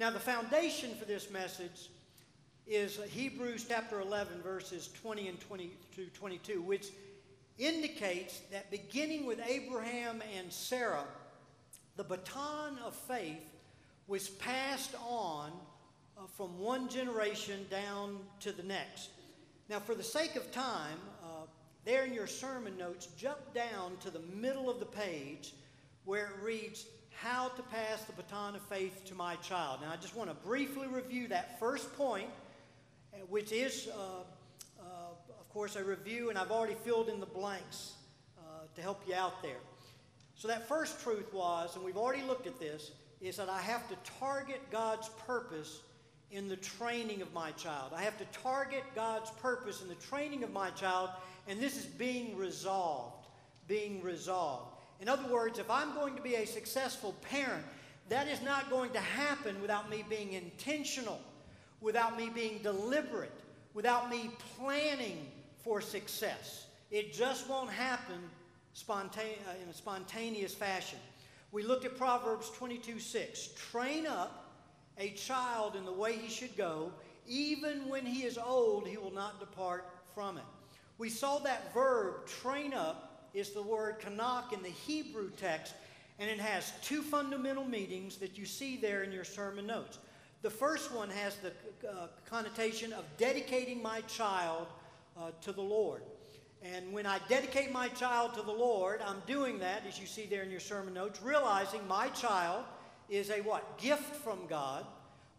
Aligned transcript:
Now, 0.00 0.10
the 0.10 0.20
foundation 0.20 0.94
for 0.94 1.06
this 1.06 1.28
message 1.28 1.90
is 2.68 3.00
Hebrews 3.10 3.66
chapter 3.68 4.00
11, 4.00 4.42
verses 4.42 4.90
20 5.02 5.26
and 5.26 5.40
22, 5.40 6.06
22, 6.14 6.62
which 6.62 6.86
indicates 7.58 8.38
that 8.52 8.70
beginning 8.70 9.26
with 9.26 9.40
Abraham 9.44 10.22
and 10.36 10.52
Sarah, 10.52 11.02
the 11.96 12.04
baton 12.04 12.78
of 12.86 12.94
faith 12.94 13.42
was 14.06 14.28
passed 14.28 14.94
on 15.04 15.50
uh, 16.16 16.20
from 16.36 16.60
one 16.60 16.88
generation 16.88 17.66
down 17.68 18.20
to 18.38 18.52
the 18.52 18.62
next. 18.62 19.10
Now, 19.68 19.80
for 19.80 19.96
the 19.96 20.04
sake 20.04 20.36
of 20.36 20.52
time, 20.52 21.00
uh, 21.24 21.46
there 21.84 22.04
in 22.04 22.14
your 22.14 22.28
sermon 22.28 22.78
notes, 22.78 23.08
jump 23.16 23.52
down 23.52 23.96
to 24.02 24.10
the 24.10 24.22
middle 24.32 24.70
of 24.70 24.78
the 24.78 24.86
page 24.86 25.54
where 26.04 26.26
it 26.26 26.40
reads, 26.40 26.86
how 27.22 27.48
to 27.48 27.62
pass 27.62 28.04
the 28.04 28.12
baton 28.12 28.54
of 28.54 28.62
faith 28.62 29.04
to 29.06 29.14
my 29.14 29.34
child. 29.36 29.80
Now, 29.82 29.90
I 29.92 29.96
just 29.96 30.14
want 30.14 30.30
to 30.30 30.36
briefly 30.46 30.86
review 30.86 31.26
that 31.28 31.58
first 31.58 31.96
point, 31.96 32.28
uh, 33.12 33.18
which 33.28 33.50
is, 33.50 33.88
uh, 33.88 34.22
uh, 34.80 34.84
of 35.40 35.48
course, 35.48 35.74
a 35.74 35.82
review, 35.82 36.30
and 36.30 36.38
I've 36.38 36.52
already 36.52 36.76
filled 36.84 37.08
in 37.08 37.18
the 37.18 37.26
blanks 37.26 37.94
uh, 38.38 38.42
to 38.76 38.82
help 38.82 39.02
you 39.08 39.14
out 39.14 39.42
there. 39.42 39.58
So, 40.36 40.46
that 40.46 40.68
first 40.68 41.02
truth 41.02 41.32
was, 41.34 41.74
and 41.74 41.84
we've 41.84 41.96
already 41.96 42.22
looked 42.22 42.46
at 42.46 42.60
this, 42.60 42.92
is 43.20 43.36
that 43.38 43.48
I 43.48 43.60
have 43.62 43.88
to 43.88 43.96
target 44.20 44.60
God's 44.70 45.08
purpose 45.26 45.80
in 46.30 46.46
the 46.46 46.56
training 46.56 47.20
of 47.20 47.32
my 47.32 47.50
child. 47.52 47.92
I 47.96 48.02
have 48.02 48.16
to 48.18 48.26
target 48.42 48.84
God's 48.94 49.30
purpose 49.42 49.82
in 49.82 49.88
the 49.88 49.96
training 49.96 50.44
of 50.44 50.52
my 50.52 50.70
child, 50.70 51.10
and 51.48 51.58
this 51.58 51.76
is 51.76 51.86
being 51.86 52.36
resolved. 52.36 53.26
Being 53.66 54.02
resolved. 54.02 54.77
In 55.00 55.08
other 55.08 55.28
words, 55.32 55.58
if 55.58 55.70
I'm 55.70 55.94
going 55.94 56.16
to 56.16 56.22
be 56.22 56.34
a 56.34 56.46
successful 56.46 57.14
parent, 57.22 57.64
that 58.08 58.26
is 58.26 58.42
not 58.42 58.70
going 58.70 58.90
to 58.92 59.00
happen 59.00 59.60
without 59.60 59.90
me 59.90 60.04
being 60.08 60.32
intentional, 60.32 61.20
without 61.80 62.16
me 62.16 62.30
being 62.34 62.58
deliberate, 62.62 63.32
without 63.74 64.10
me 64.10 64.30
planning 64.56 65.26
for 65.62 65.80
success. 65.80 66.66
It 66.90 67.12
just 67.12 67.48
won't 67.48 67.70
happen 67.70 68.18
spontane- 68.74 69.38
uh, 69.46 69.62
in 69.62 69.68
a 69.68 69.74
spontaneous 69.74 70.54
fashion. 70.54 70.98
We 71.52 71.62
looked 71.62 71.84
at 71.84 71.96
Proverbs 71.96 72.50
22 72.50 72.98
6. 72.98 73.50
Train 73.70 74.06
up 74.06 74.46
a 74.98 75.10
child 75.10 75.76
in 75.76 75.84
the 75.84 75.92
way 75.92 76.16
he 76.16 76.28
should 76.28 76.56
go, 76.56 76.92
even 77.26 77.88
when 77.88 78.04
he 78.04 78.24
is 78.24 78.38
old, 78.38 78.86
he 78.86 78.96
will 78.96 79.12
not 79.12 79.38
depart 79.38 79.88
from 80.14 80.38
it. 80.38 80.44
We 80.96 81.08
saw 81.10 81.38
that 81.40 81.72
verb, 81.72 82.26
train 82.26 82.74
up, 82.74 83.07
is 83.34 83.50
the 83.50 83.62
word 83.62 84.00
chanak 84.00 84.52
in 84.52 84.62
the 84.62 84.68
Hebrew 84.68 85.30
text, 85.36 85.74
and 86.18 86.30
it 86.30 86.40
has 86.40 86.72
two 86.82 87.02
fundamental 87.02 87.64
meanings 87.64 88.16
that 88.16 88.38
you 88.38 88.46
see 88.46 88.76
there 88.76 89.02
in 89.02 89.12
your 89.12 89.24
sermon 89.24 89.66
notes. 89.66 89.98
The 90.42 90.50
first 90.50 90.92
one 90.92 91.10
has 91.10 91.36
the 91.36 91.52
uh, 91.88 92.08
connotation 92.28 92.92
of 92.92 93.04
dedicating 93.16 93.82
my 93.82 94.00
child 94.02 94.66
uh, 95.16 95.30
to 95.42 95.52
the 95.52 95.62
Lord. 95.62 96.02
And 96.62 96.92
when 96.92 97.06
I 97.06 97.20
dedicate 97.28 97.72
my 97.72 97.88
child 97.88 98.34
to 98.34 98.42
the 98.42 98.52
Lord, 98.52 99.00
I'm 99.04 99.22
doing 99.26 99.58
that, 99.60 99.84
as 99.86 99.98
you 99.98 100.06
see 100.06 100.26
there 100.26 100.42
in 100.42 100.50
your 100.50 100.60
sermon 100.60 100.94
notes, 100.94 101.22
realizing 101.22 101.86
my 101.86 102.08
child 102.08 102.64
is 103.08 103.30
a 103.30 103.40
what? 103.42 103.78
Gift 103.78 104.16
from 104.16 104.46
God. 104.48 104.84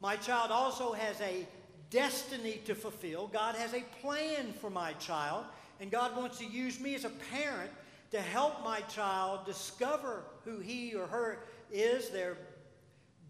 My 0.02 0.16
child 0.16 0.52
also 0.52 0.94
has 0.94 1.20
a 1.22 1.46
destiny 1.90 2.62
to 2.66 2.76
fulfill. 2.76 3.28
God 3.28 3.56
has 3.56 3.74
a 3.74 3.84
plan 4.02 4.54
for 4.54 4.70
my 4.70 4.94
child. 4.94 5.46
And 5.82 5.90
God 5.90 6.16
wants 6.16 6.38
to 6.40 6.46
use 6.46 6.80
me 6.80 6.96
as 6.96 7.06
a 7.06 7.10
parent 7.10 7.72
to 8.12 8.20
help 8.20 8.64
my 8.64 8.82
child 8.82 9.46
discover 9.46 10.24
who 10.44 10.60
he 10.60 10.96
or 10.96 11.08
her 11.08 11.40
is, 11.72 12.10
their 12.10 12.38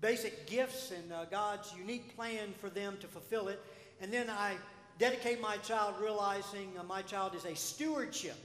basic 0.01 0.47
gifts, 0.47 0.91
and 0.91 1.11
uh, 1.11 1.25
God's 1.25 1.73
unique 1.77 2.15
plan 2.15 2.53
for 2.59 2.69
them 2.69 2.97
to 3.01 3.07
fulfill 3.07 3.49
it. 3.49 3.61
And 4.01 4.13
then 4.13 4.29
I 4.29 4.55
dedicate 4.97 5.41
my 5.41 5.57
child 5.57 5.95
realizing 6.01 6.71
uh, 6.77 6.83
my 6.83 7.01
child 7.01 7.35
is 7.35 7.45
a 7.45 7.55
stewardship 7.55 8.37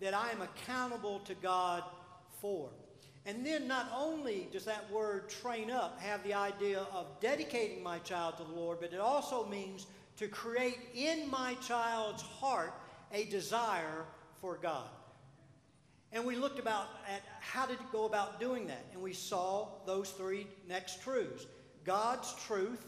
that 0.00 0.14
I 0.14 0.30
am 0.30 0.42
accountable 0.42 1.20
to 1.20 1.34
God 1.34 1.82
for. 2.40 2.68
And 3.26 3.44
then 3.44 3.66
not 3.66 3.90
only 3.94 4.48
does 4.52 4.64
that 4.64 4.90
word 4.90 5.28
train 5.28 5.70
up 5.70 6.00
have 6.00 6.22
the 6.24 6.34
idea 6.34 6.86
of 6.92 7.06
dedicating 7.20 7.82
my 7.82 7.98
child 7.98 8.36
to 8.38 8.44
the 8.44 8.52
Lord, 8.52 8.78
but 8.80 8.92
it 8.92 9.00
also 9.00 9.46
means 9.46 9.86
to 10.16 10.28
create 10.28 10.78
in 10.94 11.30
my 11.30 11.54
child's 11.54 12.22
heart 12.22 12.72
a 13.12 13.24
desire 13.24 14.04
for 14.40 14.58
God. 14.62 14.88
And 16.12 16.24
we 16.24 16.36
looked 16.36 16.58
about 16.58 16.86
at 17.12 17.22
how 17.40 17.66
to 17.66 17.76
go 17.92 18.06
about 18.06 18.40
doing 18.40 18.66
that. 18.68 18.84
And 18.92 19.02
we 19.02 19.12
saw 19.12 19.68
those 19.86 20.10
three 20.10 20.46
next 20.66 21.02
truths. 21.02 21.46
God's 21.84 22.34
truth 22.46 22.84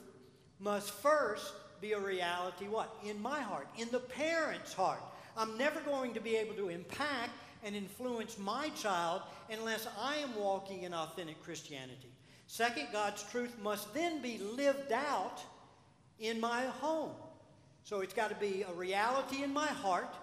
must 0.58 0.90
first 0.90 1.52
be 1.80 1.92
a 1.92 1.98
reality 1.98 2.66
what? 2.66 2.94
In 3.04 3.20
my 3.20 3.40
heart, 3.40 3.66
in 3.78 3.88
the 3.90 4.00
parent's 4.00 4.72
heart. 4.72 5.00
I'm 5.36 5.56
never 5.56 5.80
going 5.80 6.12
to 6.14 6.20
be 6.20 6.36
able 6.36 6.54
to 6.56 6.68
impact 6.68 7.30
and 7.64 7.74
influence 7.74 8.38
my 8.38 8.68
child 8.70 9.22
unless 9.50 9.86
I 9.98 10.16
am 10.16 10.34
walking 10.36 10.82
in 10.82 10.92
authentic 10.92 11.42
Christianity. 11.42 12.10
Second, 12.46 12.88
God's 12.92 13.22
truth 13.22 13.56
must 13.62 13.92
then 13.94 14.20
be 14.20 14.38
lived 14.38 14.92
out 14.92 15.40
in 16.18 16.40
my 16.40 16.64
home. 16.64 17.12
So 17.84 18.00
it's 18.00 18.14
got 18.14 18.28
to 18.28 18.36
be 18.36 18.64
a 18.68 18.72
reality 18.72 19.42
in 19.42 19.52
my 19.52 19.66
heart, 19.66 20.14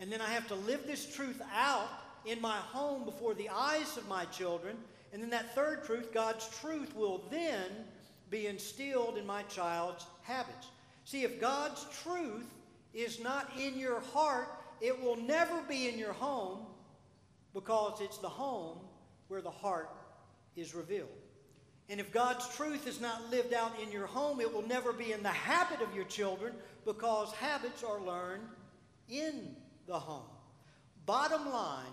and 0.00 0.10
then 0.10 0.20
I 0.20 0.28
have 0.28 0.48
to 0.48 0.54
live 0.54 0.86
this 0.86 1.14
truth 1.14 1.40
out 1.54 1.88
in 2.26 2.40
my 2.40 2.56
home 2.56 3.04
before 3.04 3.34
the 3.34 3.48
eyes 3.48 3.96
of 3.96 4.08
my 4.08 4.24
children. 4.26 4.76
And 5.12 5.22
then 5.22 5.30
that 5.30 5.54
third 5.54 5.84
truth, 5.84 6.12
God's 6.12 6.48
truth, 6.60 6.94
will 6.96 7.24
then 7.30 7.70
be 8.30 8.46
instilled 8.46 9.18
in 9.18 9.26
my 9.26 9.42
child's 9.44 10.06
habits. 10.22 10.68
See, 11.04 11.22
if 11.22 11.40
God's 11.40 11.84
truth 12.02 12.46
is 12.94 13.20
not 13.20 13.50
in 13.58 13.78
your 13.78 14.00
heart, 14.00 14.48
it 14.80 15.00
will 15.00 15.16
never 15.16 15.60
be 15.62 15.88
in 15.88 15.98
your 15.98 16.12
home 16.12 16.66
because 17.54 18.00
it's 18.00 18.18
the 18.18 18.28
home 18.28 18.78
where 19.28 19.42
the 19.42 19.50
heart 19.50 19.90
is 20.56 20.74
revealed. 20.74 21.08
And 21.88 22.00
if 22.00 22.12
God's 22.12 22.48
truth 22.56 22.86
is 22.86 23.00
not 23.00 23.30
lived 23.30 23.52
out 23.52 23.72
in 23.82 23.92
your 23.92 24.06
home, 24.06 24.40
it 24.40 24.52
will 24.52 24.66
never 24.66 24.92
be 24.92 25.12
in 25.12 25.22
the 25.22 25.28
habit 25.28 25.82
of 25.82 25.94
your 25.94 26.04
children 26.04 26.54
because 26.86 27.32
habits 27.32 27.82
are 27.82 28.00
learned 28.00 28.44
in 29.08 29.54
the 29.86 29.98
home. 29.98 30.24
Bottom 31.04 31.50
line, 31.50 31.92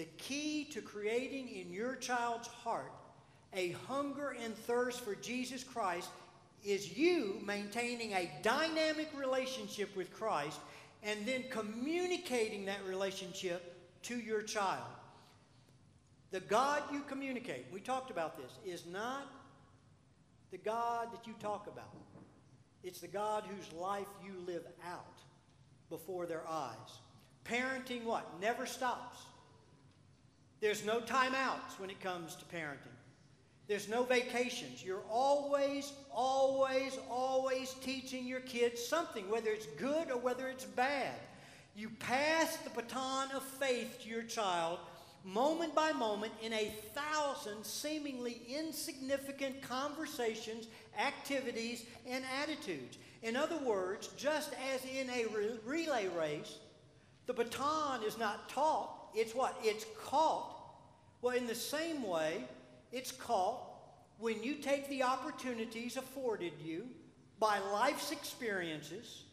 the 0.00 0.06
key 0.16 0.64
to 0.64 0.80
creating 0.80 1.46
in 1.50 1.70
your 1.70 1.94
child's 1.94 2.48
heart 2.48 2.90
a 3.52 3.72
hunger 3.86 4.34
and 4.42 4.56
thirst 4.56 5.02
for 5.02 5.14
Jesus 5.14 5.62
Christ 5.62 6.08
is 6.64 6.96
you 6.96 7.38
maintaining 7.44 8.14
a 8.14 8.30
dynamic 8.40 9.10
relationship 9.14 9.94
with 9.94 10.10
Christ 10.10 10.58
and 11.02 11.26
then 11.26 11.44
communicating 11.50 12.64
that 12.64 12.78
relationship 12.88 13.76
to 14.04 14.18
your 14.18 14.40
child. 14.40 14.88
The 16.30 16.40
God 16.40 16.82
you 16.90 17.02
communicate, 17.02 17.66
we 17.70 17.80
talked 17.80 18.10
about 18.10 18.38
this, 18.38 18.52
is 18.64 18.86
not 18.86 19.30
the 20.50 20.56
God 20.56 21.12
that 21.12 21.26
you 21.26 21.34
talk 21.40 21.66
about. 21.66 21.94
It's 22.82 23.00
the 23.00 23.06
God 23.06 23.44
whose 23.44 23.70
life 23.78 24.08
you 24.24 24.32
live 24.46 24.64
out 24.82 25.18
before 25.90 26.24
their 26.24 26.48
eyes. 26.48 27.00
Parenting 27.44 28.04
what? 28.04 28.40
Never 28.40 28.64
stops. 28.64 29.18
There's 30.60 30.84
no 30.84 31.00
timeouts 31.00 31.78
when 31.78 31.90
it 31.90 32.00
comes 32.00 32.36
to 32.36 32.44
parenting. 32.44 32.96
There's 33.66 33.88
no 33.88 34.02
vacations. 34.02 34.84
You're 34.84 35.04
always, 35.08 35.92
always, 36.10 36.98
always 37.08 37.74
teaching 37.74 38.26
your 38.26 38.40
kids 38.40 38.84
something, 38.84 39.30
whether 39.30 39.50
it's 39.50 39.66
good 39.78 40.10
or 40.10 40.18
whether 40.18 40.48
it's 40.48 40.64
bad. 40.64 41.14
You 41.76 41.88
pass 42.00 42.56
the 42.56 42.70
baton 42.70 43.30
of 43.30 43.42
faith 43.42 44.00
to 44.02 44.08
your 44.08 44.22
child 44.22 44.80
moment 45.24 45.74
by 45.74 45.92
moment 45.92 46.32
in 46.42 46.52
a 46.52 46.72
thousand 46.94 47.64
seemingly 47.64 48.40
insignificant 48.48 49.62
conversations, 49.62 50.66
activities, 50.98 51.84
and 52.08 52.24
attitudes. 52.42 52.98
In 53.22 53.36
other 53.36 53.58
words, 53.58 54.08
just 54.16 54.52
as 54.74 54.84
in 54.84 55.08
a 55.10 55.26
relay 55.64 56.08
race, 56.08 56.58
the 57.26 57.34
baton 57.34 58.02
is 58.02 58.18
not 58.18 58.48
taught, 58.48 58.99
it's 59.14 59.34
what? 59.34 59.58
It's 59.62 59.86
caught. 60.04 60.56
Well, 61.22 61.36
in 61.36 61.46
the 61.46 61.54
same 61.54 62.06
way, 62.06 62.44
it's 62.92 63.12
caught 63.12 63.62
when 64.18 64.42
you 64.42 64.54
take 64.56 64.88
the 64.88 65.02
opportunities 65.02 65.96
afforded 65.96 66.52
you 66.62 66.86
by 67.38 67.58
life's 67.58 68.12
experiences 68.12 69.24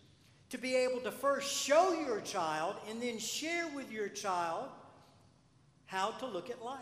to 0.50 0.58
be 0.58 0.76
able 0.76 1.02
to 1.02 1.12
first 1.12 1.54
show 1.54 1.94
your 1.94 2.22
child 2.22 2.76
and 2.90 3.02
then 3.02 3.18
share 3.18 3.68
with 3.76 3.92
your 3.92 4.08
child 4.08 4.70
how 5.86 6.12
to 6.12 6.26
look 6.26 6.50
at 6.50 6.64
life 6.64 6.80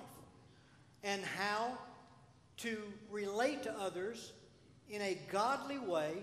and 1.03 1.24
how 1.24 1.77
to 2.57 2.77
relate 3.12 3.63
to 3.63 3.74
others 3.80 4.33
in 4.89 5.01
a 5.01 5.18
godly 5.31 5.80
way 5.80 6.13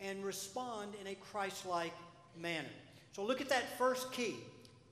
and 0.00 0.24
respond 0.24 0.92
in 1.00 1.06
a 1.06 1.14
Christ 1.14 1.66
like 1.66 1.92
manner. 2.40 2.68
So 3.12 3.24
look 3.24 3.40
at 3.40 3.48
that 3.50 3.78
first 3.78 4.12
key. 4.12 4.36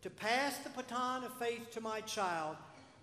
To 0.03 0.11
pass 0.11 0.59
the 0.59 0.71
baton 0.71 1.25
of 1.25 1.35
faith 1.35 1.71
to 1.73 1.81
my 1.81 2.01
child, 2.01 2.57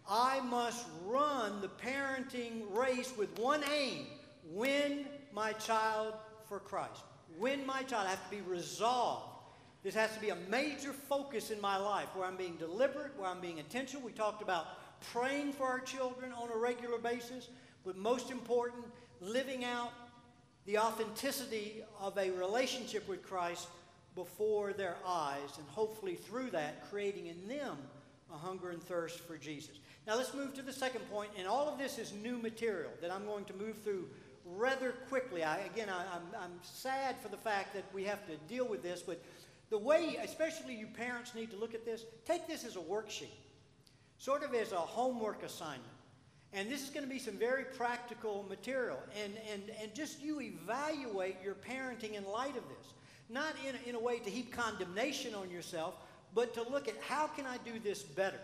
I 0.09 0.39
must 0.41 0.85
run 1.05 1.61
the 1.61 1.67
parenting 1.67 2.63
race 2.75 3.13
with 3.17 3.37
one 3.39 3.63
aim 3.71 4.07
win 4.49 5.05
my 5.33 5.51
child 5.53 6.13
for 6.47 6.59
Christ. 6.59 7.03
Win 7.37 7.65
my 7.65 7.83
child. 7.83 8.07
I 8.07 8.11
have 8.11 8.29
to 8.29 8.35
be 8.35 8.41
resolved. 8.41 9.33
This 9.83 9.93
has 9.93 10.13
to 10.15 10.19
be 10.19 10.29
a 10.29 10.37
major 10.49 10.91
focus 10.91 11.51
in 11.51 11.61
my 11.61 11.77
life 11.77 12.07
where 12.15 12.25
I'm 12.25 12.37
being 12.37 12.55
deliberate, 12.55 13.11
where 13.17 13.29
I'm 13.29 13.39
being 13.39 13.57
intentional. 13.57 14.03
We 14.03 14.11
talked 14.11 14.41
about 14.41 14.65
praying 15.11 15.53
for 15.53 15.65
our 15.65 15.79
children 15.79 16.31
on 16.33 16.49
a 16.51 16.57
regular 16.57 16.97
basis, 16.97 17.49
but 17.85 17.97
most 17.97 18.31
important, 18.31 18.85
living 19.21 19.63
out 19.63 19.91
the 20.65 20.79
authenticity 20.79 21.83
of 21.99 22.17
a 22.17 22.31
relationship 22.31 23.07
with 23.07 23.23
Christ 23.23 23.67
before 24.17 24.73
their 24.73 24.97
eyes, 25.05 25.57
and 25.57 25.67
hopefully 25.69 26.15
through 26.15 26.49
that, 26.49 26.89
creating 26.89 27.27
in 27.27 27.47
them 27.47 27.77
a 28.33 28.37
hunger 28.37 28.71
and 28.71 28.83
thirst 28.83 29.19
for 29.19 29.37
Jesus. 29.37 29.79
Now 30.07 30.17
let's 30.17 30.33
move 30.33 30.55
to 30.55 30.63
the 30.63 30.73
second 30.73 31.09
point, 31.11 31.29
and 31.37 31.47
all 31.47 31.69
of 31.69 31.77
this 31.77 31.99
is 31.99 32.13
new 32.13 32.39
material 32.39 32.89
that 32.99 33.11
I'm 33.11 33.25
going 33.25 33.45
to 33.45 33.53
move 33.53 33.77
through 33.83 34.09
rather 34.43 34.93
quickly. 35.07 35.43
I, 35.43 35.59
again, 35.59 35.87
I, 35.87 36.01
am 36.01 36.23
I'm, 36.33 36.41
I'm 36.41 36.51
sad 36.63 37.15
for 37.21 37.29
the 37.29 37.37
fact 37.37 37.75
that 37.75 37.83
we 37.93 38.05
have 38.05 38.25
to 38.25 38.35
deal 38.49 38.67
with 38.67 38.81
this, 38.81 39.03
but 39.03 39.21
the 39.69 39.77
way, 39.77 40.17
especially 40.23 40.73
you 40.73 40.87
parents, 40.87 41.35
need 41.35 41.51
to 41.51 41.57
look 41.57 41.75
at 41.75 41.85
this, 41.85 42.03
take 42.25 42.47
this 42.47 42.65
as 42.65 42.75
a 42.75 42.79
worksheet, 42.79 43.37
sort 44.17 44.43
of 44.43 44.55
as 44.55 44.71
a 44.71 44.77
homework 44.77 45.43
assignment. 45.43 45.83
And 46.53 46.71
this 46.71 46.81
is 46.81 46.89
going 46.89 47.05
to 47.05 47.09
be 47.09 47.19
some 47.19 47.35
very 47.35 47.65
practical 47.65 48.45
material. 48.49 48.97
And, 49.23 49.33
and, 49.53 49.63
and 49.81 49.93
just 49.93 50.21
you 50.21 50.41
evaluate 50.41 51.35
your 51.43 51.55
parenting 51.55 52.13
in 52.13 52.25
light 52.25 52.55
of 52.55 52.63
this. 52.69 52.93
Not 53.29 53.53
in, 53.67 53.75
in 53.89 53.95
a 53.95 53.99
way 53.99 54.19
to 54.19 54.29
heap 54.29 54.53
condemnation 54.53 55.35
on 55.35 55.49
yourself, 55.49 55.95
but 56.33 56.53
to 56.53 56.63
look 56.63 56.87
at 56.87 56.95
how 57.01 57.27
can 57.27 57.45
I 57.45 57.57
do 57.57 57.79
this 57.79 58.03
better? 58.03 58.39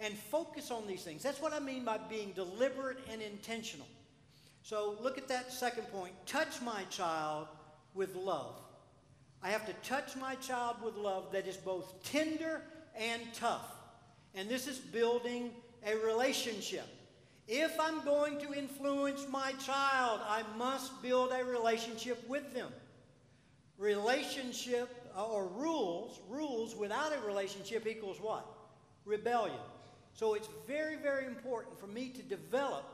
And 0.00 0.14
focus 0.14 0.70
on 0.70 0.86
these 0.86 1.02
things. 1.02 1.22
That's 1.22 1.40
what 1.40 1.52
I 1.52 1.58
mean 1.58 1.84
by 1.84 1.98
being 1.98 2.32
deliberate 2.32 2.98
and 3.10 3.20
intentional. 3.20 3.86
So 4.62 4.96
look 5.02 5.18
at 5.18 5.28
that 5.28 5.52
second 5.52 5.84
point. 5.84 6.12
Touch 6.26 6.60
my 6.62 6.82
child 6.90 7.48
with 7.94 8.14
love. 8.14 8.60
I 9.42 9.50
have 9.50 9.66
to 9.66 9.72
touch 9.88 10.16
my 10.16 10.34
child 10.36 10.76
with 10.84 10.94
love 10.96 11.32
that 11.32 11.46
is 11.46 11.56
both 11.56 12.02
tender 12.04 12.62
and 12.96 13.22
tough. 13.34 13.72
And 14.34 14.48
this 14.48 14.66
is 14.66 14.78
building 14.78 15.50
a 15.86 15.96
relationship. 15.96 16.86
If 17.46 17.80
I'm 17.80 18.04
going 18.04 18.38
to 18.40 18.52
influence 18.52 19.26
my 19.30 19.52
child, 19.52 20.20
I 20.28 20.42
must 20.56 21.02
build 21.02 21.32
a 21.32 21.44
relationship 21.44 22.28
with 22.28 22.52
them. 22.52 22.70
Relationship 23.78 24.88
uh, 25.16 25.24
or 25.24 25.46
rules, 25.46 26.20
rules 26.28 26.74
without 26.74 27.12
a 27.16 27.26
relationship 27.26 27.86
equals 27.86 28.20
what? 28.20 28.46
Rebellion. 29.04 29.56
So 30.12 30.34
it's 30.34 30.48
very, 30.66 30.96
very 30.96 31.26
important 31.26 31.78
for 31.78 31.86
me 31.86 32.08
to 32.08 32.22
develop 32.22 32.84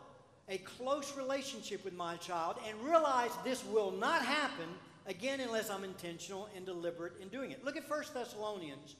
a 0.48 0.58
close 0.58 1.16
relationship 1.16 1.82
with 1.84 1.94
my 1.94 2.16
child 2.16 2.56
and 2.68 2.78
realize 2.82 3.30
this 3.44 3.64
will 3.64 3.92
not 3.92 4.22
happen 4.22 4.68
again 5.06 5.40
unless 5.40 5.70
I'm 5.70 5.84
intentional 5.84 6.48
and 6.54 6.66
deliberate 6.66 7.14
in 7.20 7.28
doing 7.28 7.50
it. 7.50 7.64
Look 7.64 7.78
at 7.78 7.88
1 7.88 8.02
Thessalonians 8.12 8.96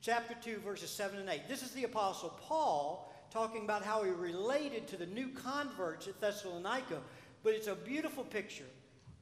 chapter 0.00 0.34
2 0.42 0.60
verses 0.60 0.88
7 0.88 1.18
and 1.18 1.28
8. 1.28 1.42
This 1.46 1.62
is 1.62 1.72
the 1.72 1.84
apostle 1.84 2.38
Paul 2.40 3.12
talking 3.30 3.64
about 3.64 3.84
how 3.84 4.02
he 4.02 4.10
related 4.10 4.88
to 4.88 4.96
the 4.96 5.06
new 5.06 5.28
converts 5.28 6.08
at 6.08 6.18
Thessalonica. 6.20 7.00
But 7.42 7.52
it's 7.52 7.66
a 7.66 7.74
beautiful 7.74 8.24
picture 8.24 8.64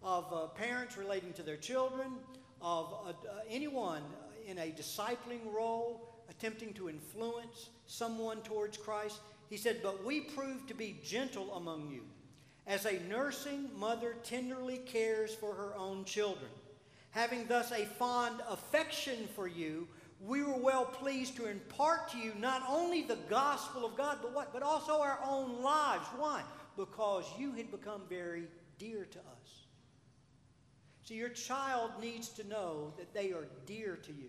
of 0.03 0.33
uh, 0.33 0.47
parents 0.49 0.97
relating 0.97 1.33
to 1.35 1.43
their 1.43 1.57
children, 1.57 2.13
of 2.61 2.95
uh, 3.05 3.11
uh, 3.11 3.13
anyone 3.51 4.03
in 4.47 4.59
a 4.59 4.73
discipling 4.73 5.53
role, 5.53 6.15
attempting 6.29 6.73
to 6.75 6.89
influence 6.89 7.71
someone 7.87 8.41
towards 8.43 8.77
Christ. 8.77 9.21
He 9.49 9.57
said, 9.57 9.81
But 9.83 10.05
we 10.05 10.21
prove 10.21 10.67
to 10.67 10.75
be 10.75 11.01
gentle 11.05 11.55
among 11.55 11.91
you, 11.91 12.03
as 12.67 12.85
a 12.87 13.01
nursing 13.09 13.71
mother 13.77 14.17
tenderly 14.23 14.79
cares 14.79 15.35
for 15.35 15.55
her 15.55 15.75
own 15.77 16.05
children. 16.05 16.51
Having 17.11 17.47
thus 17.47 17.73
a 17.73 17.85
fond 17.85 18.43
affection 18.49 19.29
for 19.35 19.47
you, 19.47 19.89
we 20.21 20.43
were 20.43 20.59
well 20.59 20.85
pleased 20.85 21.37
to 21.37 21.47
impart 21.47 22.11
to 22.11 22.19
you 22.19 22.33
not 22.39 22.63
only 22.69 23.03
the 23.03 23.19
gospel 23.29 23.85
of 23.85 23.97
God, 23.97 24.19
but 24.23 24.35
what? 24.35 24.53
But 24.53 24.63
also 24.63 25.01
our 25.01 25.19
own 25.25 25.63
lives. 25.63 26.07
Why? 26.17 26.43
Because 26.77 27.25
you 27.39 27.53
had 27.53 27.71
become 27.71 28.03
very 28.09 28.45
dear 28.79 29.05
to 29.05 29.19
us. 29.19 29.66
So 31.07 31.15
your 31.15 31.29
child 31.29 31.93
needs 32.01 32.31
to 32.31 32.47
know 32.49 32.93
that 32.99 33.15
they 33.15 33.31
are 33.31 33.47
dear 33.65 33.97
to 34.03 34.13
you. 34.13 34.29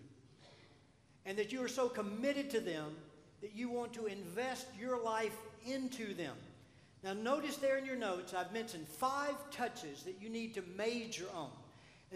And 1.26 1.36
that 1.36 1.52
you 1.52 1.62
are 1.64 1.68
so 1.68 1.88
committed 1.88 2.50
to 2.50 2.60
them 2.60 2.94
that 3.40 3.50
you 3.52 3.68
want 3.68 3.92
to 3.94 4.06
invest 4.06 4.68
your 4.78 5.02
life 5.02 5.36
into 5.66 6.14
them. 6.14 6.36
Now, 7.02 7.14
notice 7.14 7.56
there 7.56 7.78
in 7.78 7.84
your 7.84 7.96
notes, 7.96 8.32
I've 8.32 8.52
mentioned 8.52 8.86
five 8.86 9.34
touches 9.50 10.04
that 10.04 10.22
you 10.22 10.28
need 10.28 10.54
to 10.54 10.62
major 10.76 11.26
on. 11.34 11.50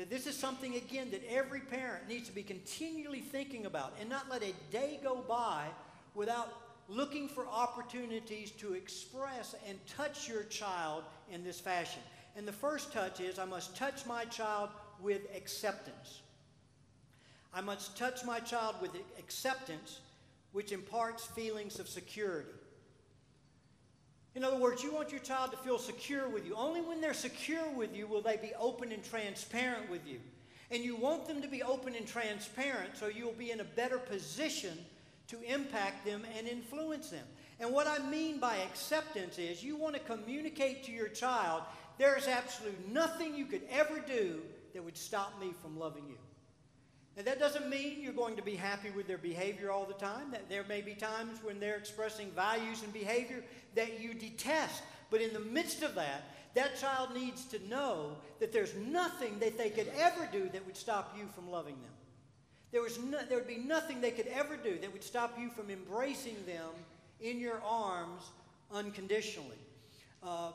This 0.08 0.28
is 0.28 0.38
something, 0.38 0.76
again, 0.76 1.10
that 1.10 1.28
every 1.28 1.60
parent 1.60 2.08
needs 2.08 2.28
to 2.28 2.34
be 2.34 2.44
continually 2.44 3.20
thinking 3.20 3.66
about 3.66 3.94
and 4.00 4.08
not 4.08 4.30
let 4.30 4.44
a 4.44 4.52
day 4.70 5.00
go 5.02 5.24
by 5.28 5.66
without 6.14 6.52
looking 6.88 7.26
for 7.26 7.48
opportunities 7.48 8.52
to 8.52 8.74
express 8.74 9.56
and 9.68 9.76
touch 9.88 10.28
your 10.28 10.44
child 10.44 11.02
in 11.32 11.42
this 11.42 11.58
fashion. 11.58 12.02
And 12.36 12.46
the 12.48 12.52
first 12.52 12.92
touch 12.92 13.20
is 13.20 13.38
I 13.38 13.44
must 13.44 13.76
touch 13.76 14.06
my 14.06 14.24
child 14.24 14.70
with 15.00 15.22
acceptance. 15.36 16.22
I 17.54 17.60
must 17.60 17.96
touch 17.98 18.24
my 18.24 18.40
child 18.40 18.76
with 18.80 18.92
acceptance, 19.18 20.00
which 20.52 20.72
imparts 20.72 21.26
feelings 21.26 21.78
of 21.78 21.88
security. 21.88 22.48
In 24.34 24.44
other 24.44 24.56
words, 24.56 24.82
you 24.82 24.92
want 24.92 25.10
your 25.10 25.20
child 25.20 25.50
to 25.50 25.58
feel 25.58 25.78
secure 25.78 26.26
with 26.28 26.46
you. 26.46 26.54
Only 26.54 26.80
when 26.80 27.02
they're 27.02 27.12
secure 27.12 27.68
with 27.76 27.94
you 27.94 28.06
will 28.06 28.22
they 28.22 28.38
be 28.38 28.52
open 28.58 28.90
and 28.92 29.04
transparent 29.04 29.90
with 29.90 30.06
you. 30.06 30.18
And 30.70 30.82
you 30.82 30.96
want 30.96 31.26
them 31.26 31.42
to 31.42 31.48
be 31.48 31.62
open 31.62 31.94
and 31.94 32.06
transparent 32.06 32.96
so 32.96 33.08
you'll 33.08 33.32
be 33.32 33.50
in 33.50 33.60
a 33.60 33.64
better 33.64 33.98
position 33.98 34.78
to 35.28 35.42
impact 35.42 36.06
them 36.06 36.22
and 36.36 36.48
influence 36.48 37.10
them. 37.10 37.24
And 37.60 37.72
what 37.72 37.86
I 37.86 37.98
mean 38.08 38.40
by 38.40 38.56
acceptance 38.56 39.38
is 39.38 39.62
you 39.62 39.76
want 39.76 39.94
to 39.94 40.00
communicate 40.00 40.82
to 40.84 40.92
your 40.92 41.08
child 41.08 41.62
there's 41.98 42.26
absolutely 42.26 42.92
nothing 42.92 43.34
you 43.34 43.46
could 43.46 43.62
ever 43.70 44.00
do 44.00 44.40
that 44.74 44.84
would 44.84 44.96
stop 44.96 45.38
me 45.40 45.52
from 45.62 45.78
loving 45.78 46.04
you. 46.08 46.16
And 47.16 47.26
that 47.26 47.38
doesn't 47.38 47.68
mean 47.68 47.98
you're 48.00 48.14
going 48.14 48.36
to 48.36 48.42
be 48.42 48.56
happy 48.56 48.90
with 48.90 49.06
their 49.06 49.18
behavior 49.18 49.70
all 49.70 49.84
the 49.84 49.92
time. 49.94 50.30
That 50.30 50.48
there 50.48 50.64
may 50.64 50.80
be 50.80 50.94
times 50.94 51.38
when 51.42 51.60
they're 51.60 51.76
expressing 51.76 52.30
values 52.30 52.82
and 52.82 52.92
behavior 52.92 53.44
that 53.74 54.00
you 54.00 54.14
detest. 54.14 54.82
But 55.10 55.20
in 55.20 55.32
the 55.34 55.40
midst 55.40 55.82
of 55.82 55.94
that, 55.96 56.24
that 56.54 56.78
child 56.78 57.14
needs 57.14 57.44
to 57.46 57.68
know 57.68 58.16
that 58.40 58.52
there's 58.52 58.74
nothing 58.74 59.38
that 59.40 59.58
they 59.58 59.68
could 59.68 59.90
ever 59.98 60.28
do 60.32 60.48
that 60.52 60.64
would 60.64 60.76
stop 60.76 61.14
you 61.16 61.26
from 61.34 61.50
loving 61.50 61.74
them. 61.74 61.92
There, 62.72 62.80
was 62.80 62.98
no, 62.98 63.18
there 63.28 63.36
would 63.36 63.46
be 63.46 63.58
nothing 63.58 64.00
they 64.00 64.10
could 64.10 64.28
ever 64.28 64.56
do 64.56 64.78
that 64.78 64.90
would 64.92 65.04
stop 65.04 65.38
you 65.38 65.50
from 65.50 65.68
embracing 65.68 66.36
them 66.46 66.70
in 67.20 67.38
your 67.38 67.60
arms 67.62 68.22
unconditionally. 68.72 69.58
Uh, 70.22 70.52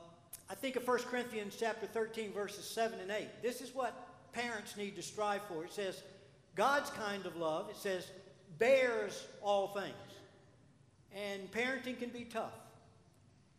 I 0.49 0.55
think 0.55 0.77
of 0.77 0.87
1 0.87 0.99
Corinthians 0.99 1.57
chapter 1.59 1.85
13, 1.87 2.31
verses 2.31 2.65
7 2.65 2.99
and 2.99 3.11
8. 3.11 3.27
This 3.41 3.61
is 3.61 3.75
what 3.75 4.07
parents 4.31 4.77
need 4.77 4.95
to 4.95 5.01
strive 5.01 5.41
for. 5.43 5.65
It 5.65 5.73
says, 5.73 6.01
God's 6.55 6.89
kind 6.91 7.25
of 7.25 7.35
love, 7.35 7.69
it 7.69 7.75
says, 7.75 8.09
bears 8.57 9.27
all 9.41 9.67
things. 9.69 9.93
And 11.13 11.51
parenting 11.51 11.99
can 11.99 12.09
be 12.09 12.23
tough. 12.23 12.53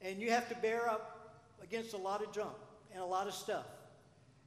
And 0.01 0.21
you 0.21 0.31
have 0.31 0.49
to 0.49 0.55
bear 0.57 0.89
up 0.89 1.35
against 1.63 1.93
a 1.93 1.97
lot 1.97 2.23
of 2.23 2.33
junk 2.33 2.57
and 2.93 3.03
a 3.03 3.07
lot 3.07 3.27
of 3.27 3.35
stuff 3.35 3.67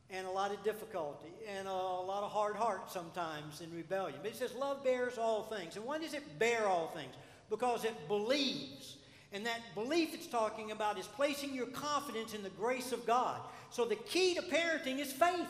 and 0.10 0.26
a 0.26 0.32
lot 0.32 0.52
of 0.52 0.64
difficulty 0.64 1.32
and 1.48 1.68
a 1.68 1.72
lot 1.72 2.24
of 2.24 2.32
hard 2.32 2.56
heart 2.56 2.92
sometimes 2.92 3.62
in 3.62 3.74
rebellion. 3.76 4.20
But 4.22 4.32
it 4.32 4.38
says 4.38 4.54
love 4.54 4.84
bears 4.84 5.18
all 5.18 5.44
things. 5.44 5.76
And 5.76 5.86
why 5.86 6.00
does 6.00 6.14
it 6.14 6.40
bear 6.40 6.68
all 6.68 6.88
things? 6.96 7.14
Because 7.50 7.86
it 7.86 8.08
believes. 8.08 8.98
And 9.34 9.46
that 9.46 9.62
belief 9.76 10.14
it's 10.14 10.28
talking 10.28 10.72
about 10.72 11.00
is 11.00 11.08
placing 11.08 11.54
your 11.54 11.68
confidence 11.68 12.34
in 12.34 12.44
the 12.44 12.50
grace 12.50 12.92
of 12.92 13.06
God. 13.06 13.40
So 13.70 13.86
the 13.86 13.96
key 13.96 14.36
to 14.36 14.42
parenting 14.42 15.00
is 15.00 15.12
faith. 15.12 15.48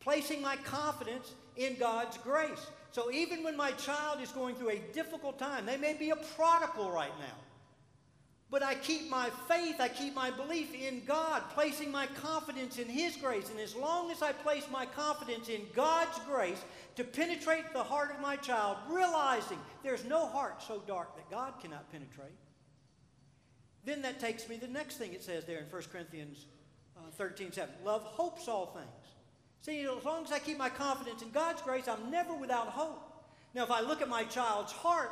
Placing 0.00 0.42
my 0.42 0.56
confidence 0.56 1.32
in 1.56 1.76
God's 1.76 2.18
grace. 2.18 2.66
So 2.90 3.10
even 3.10 3.42
when 3.42 3.56
my 3.56 3.72
child 3.72 4.20
is 4.20 4.30
going 4.30 4.54
through 4.54 4.70
a 4.70 4.78
difficult 4.92 5.38
time, 5.38 5.66
they 5.66 5.76
may 5.76 5.94
be 5.94 6.10
a 6.10 6.16
prodigal 6.16 6.90
right 6.90 7.16
now. 7.18 7.36
But 8.48 8.62
I 8.62 8.76
keep 8.76 9.10
my 9.10 9.28
faith, 9.48 9.80
I 9.80 9.88
keep 9.88 10.14
my 10.14 10.30
belief 10.30 10.72
in 10.72 11.04
God, 11.04 11.42
placing 11.50 11.90
my 11.90 12.06
confidence 12.06 12.78
in 12.78 12.88
His 12.88 13.16
grace. 13.16 13.50
And 13.50 13.58
as 13.58 13.74
long 13.74 14.12
as 14.12 14.22
I 14.22 14.32
place 14.32 14.64
my 14.70 14.86
confidence 14.86 15.48
in 15.48 15.62
God's 15.74 16.18
grace 16.20 16.64
to 16.94 17.02
penetrate 17.02 17.72
the 17.72 17.82
heart 17.82 18.12
of 18.12 18.20
my 18.20 18.36
child, 18.36 18.76
realizing 18.88 19.58
there's 19.82 20.04
no 20.04 20.26
heart 20.26 20.62
so 20.62 20.80
dark 20.86 21.16
that 21.16 21.28
God 21.28 21.54
cannot 21.60 21.90
penetrate, 21.90 22.32
then 23.86 24.02
that 24.02 24.20
takes 24.20 24.48
me 24.48 24.56
to 24.58 24.66
the 24.66 24.72
next 24.72 24.96
thing 24.96 25.14
it 25.14 25.22
says 25.22 25.44
there 25.44 25.58
in 25.58 25.64
1 25.64 25.82
Corinthians 25.90 26.44
uh, 26.96 27.00
13 27.12 27.52
7. 27.52 27.74
Love 27.84 28.02
hopes 28.02 28.48
all 28.48 28.66
things. 28.66 28.86
See, 29.62 29.80
you 29.80 29.86
know, 29.86 29.98
as 29.98 30.04
long 30.04 30.24
as 30.24 30.32
I 30.32 30.38
keep 30.38 30.58
my 30.58 30.68
confidence 30.68 31.22
in 31.22 31.30
God's 31.30 31.62
grace, 31.62 31.88
I'm 31.88 32.10
never 32.10 32.34
without 32.34 32.68
hope. 32.68 33.02
Now, 33.54 33.64
if 33.64 33.70
I 33.70 33.80
look 33.80 34.02
at 34.02 34.08
my 34.08 34.24
child's 34.24 34.72
heart, 34.72 35.10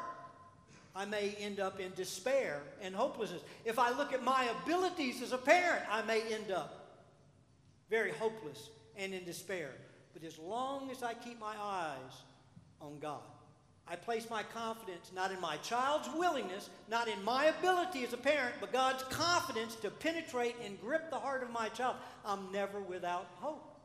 I 0.94 1.04
may 1.04 1.30
end 1.40 1.58
up 1.58 1.80
in 1.80 1.92
despair 1.94 2.60
and 2.82 2.94
hopelessness. 2.94 3.42
If 3.64 3.78
I 3.78 3.90
look 3.96 4.12
at 4.12 4.22
my 4.22 4.48
abilities 4.62 5.22
as 5.22 5.32
a 5.32 5.38
parent, 5.38 5.82
I 5.90 6.02
may 6.02 6.22
end 6.32 6.50
up 6.52 7.00
very 7.90 8.12
hopeless 8.12 8.70
and 8.96 9.12
in 9.14 9.24
despair. 9.24 9.70
But 10.12 10.22
as 10.22 10.38
long 10.38 10.90
as 10.90 11.02
I 11.02 11.14
keep 11.14 11.40
my 11.40 11.54
eyes 11.60 12.22
on 12.80 12.98
God, 13.00 13.22
I 13.86 13.96
place 13.96 14.28
my 14.30 14.42
confidence 14.42 15.10
not 15.14 15.30
in 15.30 15.40
my 15.40 15.56
child's 15.58 16.08
willingness, 16.16 16.70
not 16.88 17.06
in 17.06 17.22
my 17.22 17.46
ability 17.46 18.02
as 18.04 18.14
a 18.14 18.16
parent, 18.16 18.54
but 18.60 18.72
God's 18.72 19.02
confidence 19.04 19.74
to 19.76 19.90
penetrate 19.90 20.56
and 20.64 20.80
grip 20.80 21.10
the 21.10 21.18
heart 21.18 21.42
of 21.42 21.50
my 21.50 21.68
child. 21.68 21.96
I'm 22.24 22.50
never 22.50 22.80
without 22.80 23.26
hope. 23.40 23.78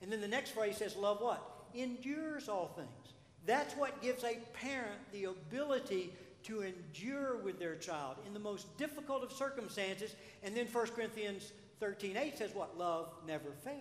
And 0.00 0.12
then 0.12 0.20
the 0.20 0.28
next 0.28 0.50
phrase 0.50 0.76
says, 0.76 0.94
Love 0.94 1.20
what? 1.20 1.42
Endures 1.74 2.48
all 2.48 2.68
things. 2.76 3.14
That's 3.44 3.74
what 3.74 4.00
gives 4.00 4.22
a 4.22 4.38
parent 4.52 5.00
the 5.12 5.24
ability 5.24 6.12
to 6.44 6.62
endure 6.62 7.36
with 7.38 7.58
their 7.58 7.76
child 7.76 8.16
in 8.26 8.34
the 8.34 8.40
most 8.40 8.76
difficult 8.78 9.22
of 9.22 9.32
circumstances. 9.32 10.14
And 10.42 10.56
then 10.56 10.66
1 10.66 10.86
Corinthians 10.88 11.52
13 11.80 12.16
8 12.16 12.38
says 12.38 12.54
what? 12.54 12.78
Love 12.78 13.08
never 13.26 13.50
fails. 13.64 13.80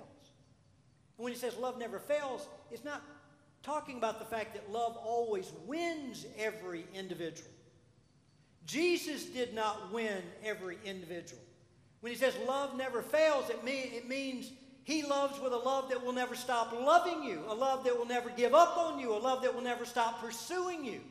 And 1.18 1.24
when 1.24 1.34
he 1.34 1.38
says 1.38 1.56
love 1.58 1.78
never 1.78 2.00
fails, 2.00 2.48
it's 2.72 2.84
not 2.84 3.04
talking 3.64 3.98
about 3.98 4.20
the 4.20 4.26
fact 4.26 4.54
that 4.54 4.72
love 4.72 4.98
always 4.98 5.52
wins 5.66 6.26
every 6.38 6.86
individual. 6.94 7.50
Jesus 8.66 9.26
did 9.26 9.54
not 9.54 9.92
win 9.92 10.22
every 10.44 10.78
individual. 10.86 11.42
When 12.02 12.12
he 12.12 12.18
says 12.18 12.36
love 12.48 12.76
never 12.76 13.02
fails, 13.02 13.50
it, 13.50 13.64
mean, 13.64 13.90
it 13.94 14.08
means 14.08 14.52
he 14.84 15.04
loves 15.04 15.40
with 15.40 15.54
a 15.54 15.58
love 15.58 15.90
that 15.90 16.04
will 16.04 16.14
never 16.14 16.36
stop 16.36 16.74
loving 16.74 17.24
you, 17.24 17.44
a 17.48 17.54
love 17.54 17.84
that 17.84 17.98
will 17.98 18.06
never 18.06 18.30
give 18.30 18.54
up 18.54 18.78
on 18.78 19.00
you, 19.00 19.14
a 19.14 19.18
love 19.18 19.44
that 19.44 19.54
will 19.54 19.62
never 19.62 19.86
stop 19.86 20.22
pursuing 20.22 20.84
you. 20.84 21.02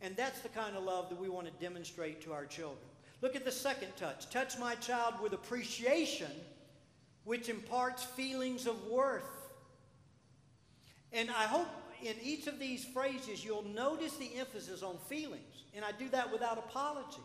And 0.00 0.16
that's 0.16 0.40
the 0.40 0.48
kind 0.48 0.76
of 0.76 0.84
love 0.84 1.08
that 1.10 1.20
we 1.20 1.28
want 1.28 1.46
to 1.46 1.52
demonstrate 1.64 2.20
to 2.22 2.32
our 2.32 2.46
children. 2.46 2.78
Look 3.22 3.36
at 3.36 3.44
the 3.44 3.52
second 3.52 3.88
touch. 3.96 4.30
Touch 4.30 4.58
my 4.58 4.74
child 4.76 5.14
with 5.22 5.32
appreciation, 5.32 6.30
which 7.24 7.48
imparts 7.48 8.04
feelings 8.04 8.66
of 8.66 8.86
worth. 8.86 9.45
And 11.12 11.30
I 11.30 11.44
hope 11.44 11.68
in 12.02 12.14
each 12.22 12.46
of 12.46 12.58
these 12.58 12.84
phrases 12.84 13.44
you'll 13.44 13.64
notice 13.64 14.16
the 14.16 14.30
emphasis 14.36 14.82
on 14.82 14.96
feelings. 15.08 15.64
And 15.74 15.84
I 15.84 15.92
do 15.92 16.08
that 16.10 16.32
without 16.32 16.58
apology. 16.58 17.22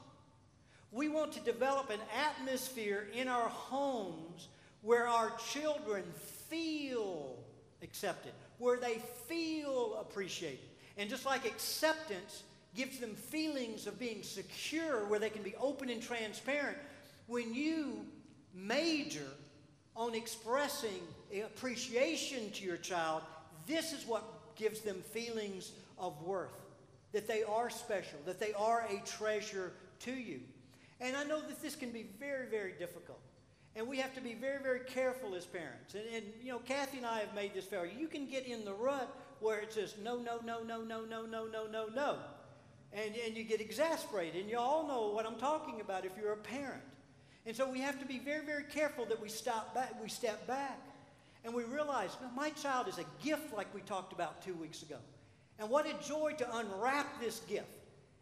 We 0.92 1.08
want 1.08 1.32
to 1.34 1.40
develop 1.42 1.90
an 1.90 2.00
atmosphere 2.16 3.08
in 3.14 3.28
our 3.28 3.48
homes 3.48 4.50
where 4.82 5.08
our 5.08 5.32
children 5.52 6.04
feel 6.50 7.38
accepted, 7.82 8.34
where 8.58 8.78
they 8.78 9.02
feel 9.28 9.98
appreciated. 10.00 10.60
And 10.98 11.10
just 11.10 11.26
like 11.26 11.46
acceptance 11.46 12.44
gives 12.76 13.00
them 13.00 13.16
feelings 13.16 13.88
of 13.88 14.00
being 14.00 14.24
secure, 14.24 15.06
where 15.06 15.20
they 15.20 15.30
can 15.30 15.44
be 15.44 15.56
open 15.56 15.90
and 15.90 16.02
transparent, 16.02 16.78
when 17.28 17.54
you 17.54 18.06
major 18.54 19.28
on 19.96 20.14
expressing 20.16 21.02
appreciation 21.46 22.52
to 22.52 22.64
your 22.64 22.78
child, 22.78 23.22
this 23.68 23.94
is 23.94 24.06
what 24.06 24.56
gives 24.56 24.82
them 24.82 25.02
feelings 25.12 25.72
of 25.98 26.22
worth 26.24 26.52
that 27.12 27.28
they 27.28 27.44
are 27.44 27.70
special, 27.70 28.20
that 28.26 28.40
they 28.40 28.54
are 28.54 28.88
a 28.90 29.06
treasure 29.06 29.74
to 30.00 30.12
you. 30.12 30.40
And 31.00 31.16
I 31.16 31.24
know 31.24 31.42
that 31.42 31.62
this 31.62 31.76
can 31.76 31.92
be 31.92 32.06
very, 32.20 32.48
very 32.48 32.74
difficult. 32.74 33.20
And 33.76 33.88
we 33.88 33.98
have 33.98 34.14
to 34.16 34.22
be 34.22 34.34
very, 34.34 34.62
very 34.62 34.82
careful 34.82 35.34
as 35.34 35.46
parents. 35.46 35.96
And, 35.96 36.04
and, 36.14 36.26
you 36.42 36.52
know, 36.52 36.60
Kathy 36.60 36.98
and 36.98 37.06
I 37.06 37.20
have 37.20 37.34
made 37.34 37.54
this 37.54 37.66
failure. 37.66 37.92
You 37.98 38.08
can 38.08 38.28
get 38.28 38.46
in 38.46 38.66
the 38.66 38.74
rut 38.74 39.14
where 39.40 39.60
it 39.60 39.74
says 39.74 39.96
no, 40.04 40.18
no, 40.18 40.40
no, 40.46 40.62
no, 40.62 40.82
no, 40.82 41.02
no, 41.02 41.26
no, 41.26 41.48
no, 41.48 41.68
no, 41.68 41.88
no. 41.88 42.18
And, 42.94 43.16
and 43.26 43.36
you 43.36 43.44
get 43.44 43.62
exasperated. 43.62 44.42
And 44.42 44.50
you 44.50 44.58
all 44.58 44.88
know 44.88 45.08
what 45.14 45.26
I'm 45.26 45.38
talking 45.38 45.80
about 45.82 46.06
if 46.06 46.12
you're 46.22 46.34
a 46.34 46.38
parent. 46.38 46.84
And 47.46 47.56
so 47.56 47.70
we 47.70 47.80
have 47.80 48.00
to 48.00 48.06
be 48.06 48.20
very, 48.20 48.46
very 48.46 48.66
careful 48.66 49.06
that 49.06 49.22
we 49.22 49.30
stop 49.30 49.74
back, 49.74 50.02
we 50.02 50.10
step 50.10 50.46
back. 50.46 50.80
And 51.44 51.54
we 51.54 51.64
realize, 51.64 52.16
my 52.36 52.52
child 52.52 52.88
is 52.88 53.00
a 53.00 53.06
gift 53.24 53.56
like 53.56 53.74
we 53.74 53.82
talked 53.82 54.14
about 54.14 54.44
two 54.44 54.54
weeks 54.54 54.84
ago. 54.84 54.98
And 55.60 55.70
what 55.70 55.86
a 55.88 56.08
joy 56.08 56.34
to 56.38 56.58
unwrap 56.58 57.20
this 57.20 57.40
gift 57.42 57.68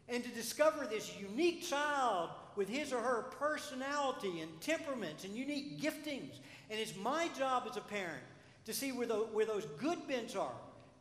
and 0.08 0.24
to 0.24 0.30
discover 0.30 0.86
this 0.86 1.16
unique 1.18 1.62
child 1.62 2.30
with 2.56 2.68
his 2.68 2.92
or 2.92 3.00
her 3.00 3.22
personality 3.38 4.40
and 4.40 4.60
temperaments 4.60 5.24
and 5.24 5.36
unique 5.36 5.80
giftings. 5.80 6.34
And 6.68 6.80
it's 6.80 6.96
my 6.96 7.28
job 7.38 7.66
as 7.70 7.76
a 7.76 7.80
parent 7.80 8.22
to 8.66 8.72
see 8.72 8.92
where, 8.92 9.06
the, 9.06 9.14
where 9.14 9.46
those 9.46 9.66
good 9.78 10.06
bents 10.08 10.34
are. 10.34 10.52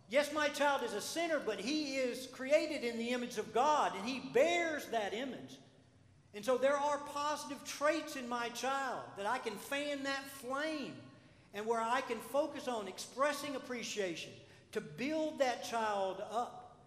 Yes, 0.10 0.34
my 0.34 0.48
child 0.50 0.84
is 0.84 0.94
a 0.94 1.02
sinner, 1.02 1.42
but 1.44 1.60
he 1.60 1.96
is 1.96 2.28
created 2.28 2.84
in 2.84 2.98
the 2.98 3.10
image 3.10 3.38
of 3.38 3.54
God 3.54 3.94
and 3.96 4.08
he 4.08 4.20
bears 4.34 4.86
that 4.88 5.14
image. 5.14 5.58
And 6.34 6.46
so 6.46 6.58
there 6.58 6.78
are 6.78 7.00
positive 7.14 7.64
traits 7.64 8.16
in 8.16 8.28
my 8.30 8.50
child 8.50 9.02
that 9.18 9.26
I 9.26 9.40
can 9.40 9.54
fan 9.54 10.04
that 10.04 10.24
flame 10.26 10.94
and 11.54 11.66
where 11.66 11.82
I 11.82 12.02
can 12.02 12.20
focus 12.20 12.68
on 12.68 12.88
expressing 12.88 13.56
appreciation 13.56 14.32
to 14.72 14.82
build 14.82 15.40
that 15.40 15.64
child 15.64 16.22
up. 16.32 16.78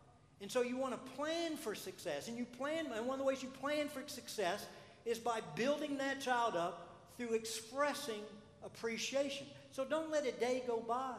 And 0.40 0.50
so 0.50 0.62
you 0.62 0.76
want 0.76 0.92
to 0.92 1.12
plan 1.12 1.56
for 1.56 1.74
success. 1.74 2.28
And 2.28 2.36
you 2.36 2.44
plan, 2.44 2.86
and 2.94 3.06
one 3.06 3.14
of 3.14 3.18
the 3.18 3.24
ways 3.24 3.42
you 3.42 3.48
plan 3.48 3.88
for 3.88 4.02
success 4.06 4.66
is 5.04 5.18
by 5.18 5.40
building 5.56 5.98
that 5.98 6.20
child 6.20 6.56
up 6.56 6.96
through 7.16 7.34
expressing 7.34 8.20
appreciation. 8.64 9.46
So 9.70 9.84
don't 9.84 10.10
let 10.10 10.26
a 10.26 10.32
day 10.32 10.62
go 10.66 10.82
by 10.86 11.14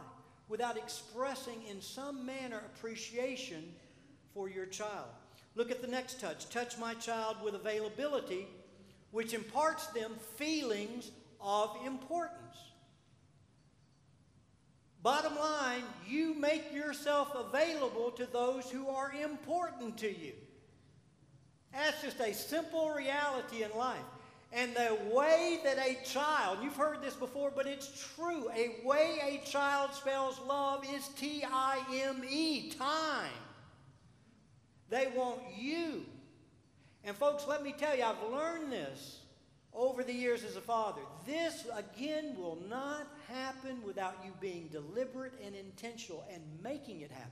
without 0.47 0.77
expressing 0.77 1.63
in 1.69 1.81
some 1.81 2.25
manner 2.25 2.62
appreciation 2.75 3.63
for 4.33 4.50
your 4.50 4.65
child. 4.65 5.07
Look 5.55 5.71
at 5.71 5.81
the 5.81 5.88
next 5.88 6.19
touch. 6.19 6.50
Touch 6.50 6.77
my 6.77 6.93
child 6.95 7.38
with 7.43 7.55
availability, 7.55 8.47
which 9.12 9.33
imparts 9.33 9.88
them 9.88 10.13
feelings 10.35 11.12
of 11.39 11.77
importance. 11.85 12.57
Bottom 15.03 15.38
line, 15.38 15.83
you 16.07 16.33
make 16.33 16.74
yourself 16.74 17.36
available 17.36 18.10
to 18.12 18.25
those 18.25 18.72
who 18.72 18.88
are 18.88 19.12
important 19.12 19.98
to 19.98 20.07
you. 20.07 20.31
That's 21.74 22.01
just 22.01 22.22
a 22.22 22.33
simple 22.33 22.89
reality 22.91 23.63
in 23.63 23.77
life. 23.77 24.00
And 24.53 24.74
the 24.75 24.98
way 25.12 25.60
that 25.65 25.77
a 25.77 25.98
child, 26.05 26.60
you've 26.63 26.77
heard 26.77 27.01
this 27.01 27.15
before, 27.15 27.51
but 27.53 27.67
it's 27.67 28.07
true. 28.15 28.50
A 28.55 28.86
way 28.86 29.17
a 29.22 29.50
child 29.50 29.93
spells 29.93 30.39
love 30.48 30.86
is 30.93 31.10
T 31.10 31.43
I 31.43 31.79
M 31.91 32.24
E, 32.29 32.69
time. 32.69 33.31
They 34.89 35.12
want 35.15 35.39
you. 35.57 36.05
And 37.03 37.17
folks, 37.17 37.45
let 37.45 37.62
me 37.62 37.74
tell 37.77 37.98
you, 37.98 38.03
I've 38.03 38.31
learned 38.31 38.72
this 38.72 39.19
over 39.75 40.03
the 40.03 40.13
years 40.13 40.43
as 40.43 40.55
a 40.55 40.61
father. 40.61 41.01
This, 41.25 41.65
again, 41.75 42.35
will 42.37 42.57
not 42.69 43.07
happen 43.27 43.81
without 43.85 44.15
you 44.23 44.31
being 44.39 44.69
deliberate 44.71 45.33
and 45.45 45.55
intentional 45.55 46.23
and 46.31 46.41
making 46.61 47.01
it 47.01 47.11
happen. 47.11 47.31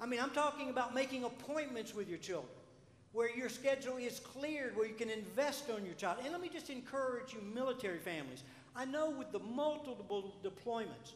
I 0.00 0.06
mean, 0.06 0.20
I'm 0.20 0.30
talking 0.30 0.70
about 0.70 0.94
making 0.94 1.24
appointments 1.24 1.94
with 1.94 2.08
your 2.08 2.18
children 2.18 2.52
where 3.12 3.34
your 3.34 3.48
schedule 3.48 3.96
is 3.96 4.20
cleared, 4.20 4.76
where 4.76 4.86
you 4.86 4.94
can 4.94 5.10
invest 5.10 5.70
on 5.70 5.84
your 5.84 5.94
child. 5.94 6.18
And 6.22 6.32
let 6.32 6.40
me 6.40 6.50
just 6.52 6.70
encourage 6.70 7.32
you, 7.32 7.40
military 7.40 7.98
families. 7.98 8.42
I 8.76 8.84
know 8.84 9.10
with 9.10 9.32
the 9.32 9.40
multiple 9.40 10.34
deployments, 10.44 11.14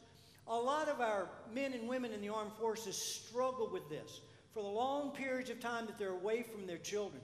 a 0.49 0.57
lot 0.57 0.89
of 0.89 1.01
our 1.01 1.29
men 1.55 1.73
and 1.75 1.89
women 1.89 2.13
in 2.13 2.21
the 2.21 2.29
armed 2.29 2.53
forces 2.59 2.97
struggle 2.97 3.69
with 3.71 3.89
this 3.89 4.21
for 4.53 4.63
the 4.63 4.69
long 4.69 5.11
periods 5.11 5.51
of 5.51 5.61
time 5.61 5.87
that 5.87 5.99
they're 5.99 6.11
away 6.11 6.43
from 6.43 6.67
their 6.67 6.79
children. 6.79 7.23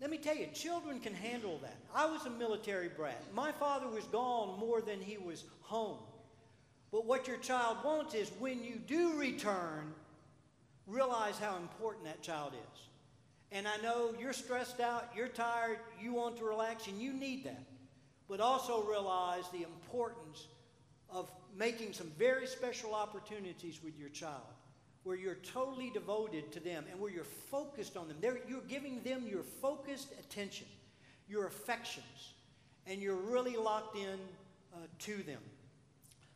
Let 0.00 0.10
me 0.10 0.18
tell 0.18 0.36
you, 0.36 0.46
children 0.54 1.00
can 1.00 1.14
handle 1.14 1.58
that. 1.62 1.76
I 1.94 2.06
was 2.06 2.24
a 2.24 2.30
military 2.30 2.88
brat. 2.88 3.20
My 3.34 3.50
father 3.50 3.88
was 3.88 4.04
gone 4.04 4.58
more 4.58 4.80
than 4.80 5.00
he 5.00 5.18
was 5.18 5.44
home. 5.60 5.98
But 6.92 7.04
what 7.04 7.26
your 7.26 7.36
child 7.38 7.78
wants 7.84 8.14
is 8.14 8.30
when 8.38 8.62
you 8.62 8.76
do 8.76 9.18
return, 9.18 9.92
realize 10.86 11.38
how 11.38 11.56
important 11.56 12.04
that 12.04 12.22
child 12.22 12.52
is. 12.54 12.80
And 13.50 13.66
I 13.66 13.76
know 13.78 14.14
you're 14.20 14.32
stressed 14.32 14.78
out, 14.78 15.10
you're 15.16 15.28
tired, 15.28 15.78
you 16.00 16.14
want 16.14 16.36
to 16.38 16.44
relax, 16.44 16.86
and 16.86 17.00
you 17.00 17.12
need 17.12 17.44
that. 17.44 17.64
But 18.28 18.40
also 18.40 18.82
realize 18.82 19.44
the 19.50 19.62
importance 19.62 20.46
of 21.10 21.30
making 21.56 21.92
some 21.92 22.10
very 22.18 22.46
special 22.46 22.94
opportunities 22.94 23.80
with 23.82 23.98
your 23.98 24.10
child 24.10 24.42
where 25.08 25.16
you're 25.16 25.36
totally 25.36 25.88
devoted 25.88 26.52
to 26.52 26.60
them 26.60 26.84
and 26.90 27.00
where 27.00 27.10
you're 27.10 27.24
focused 27.24 27.96
on 27.96 28.08
them. 28.08 28.18
They're, 28.20 28.40
you're 28.46 28.60
giving 28.68 29.00
them 29.04 29.24
your 29.26 29.42
focused 29.42 30.12
attention, 30.20 30.66
your 31.26 31.46
affections, 31.46 32.34
and 32.86 33.00
you're 33.00 33.16
really 33.16 33.56
locked 33.56 33.96
in 33.96 34.18
uh, 34.74 34.80
to 34.98 35.22
them. 35.22 35.40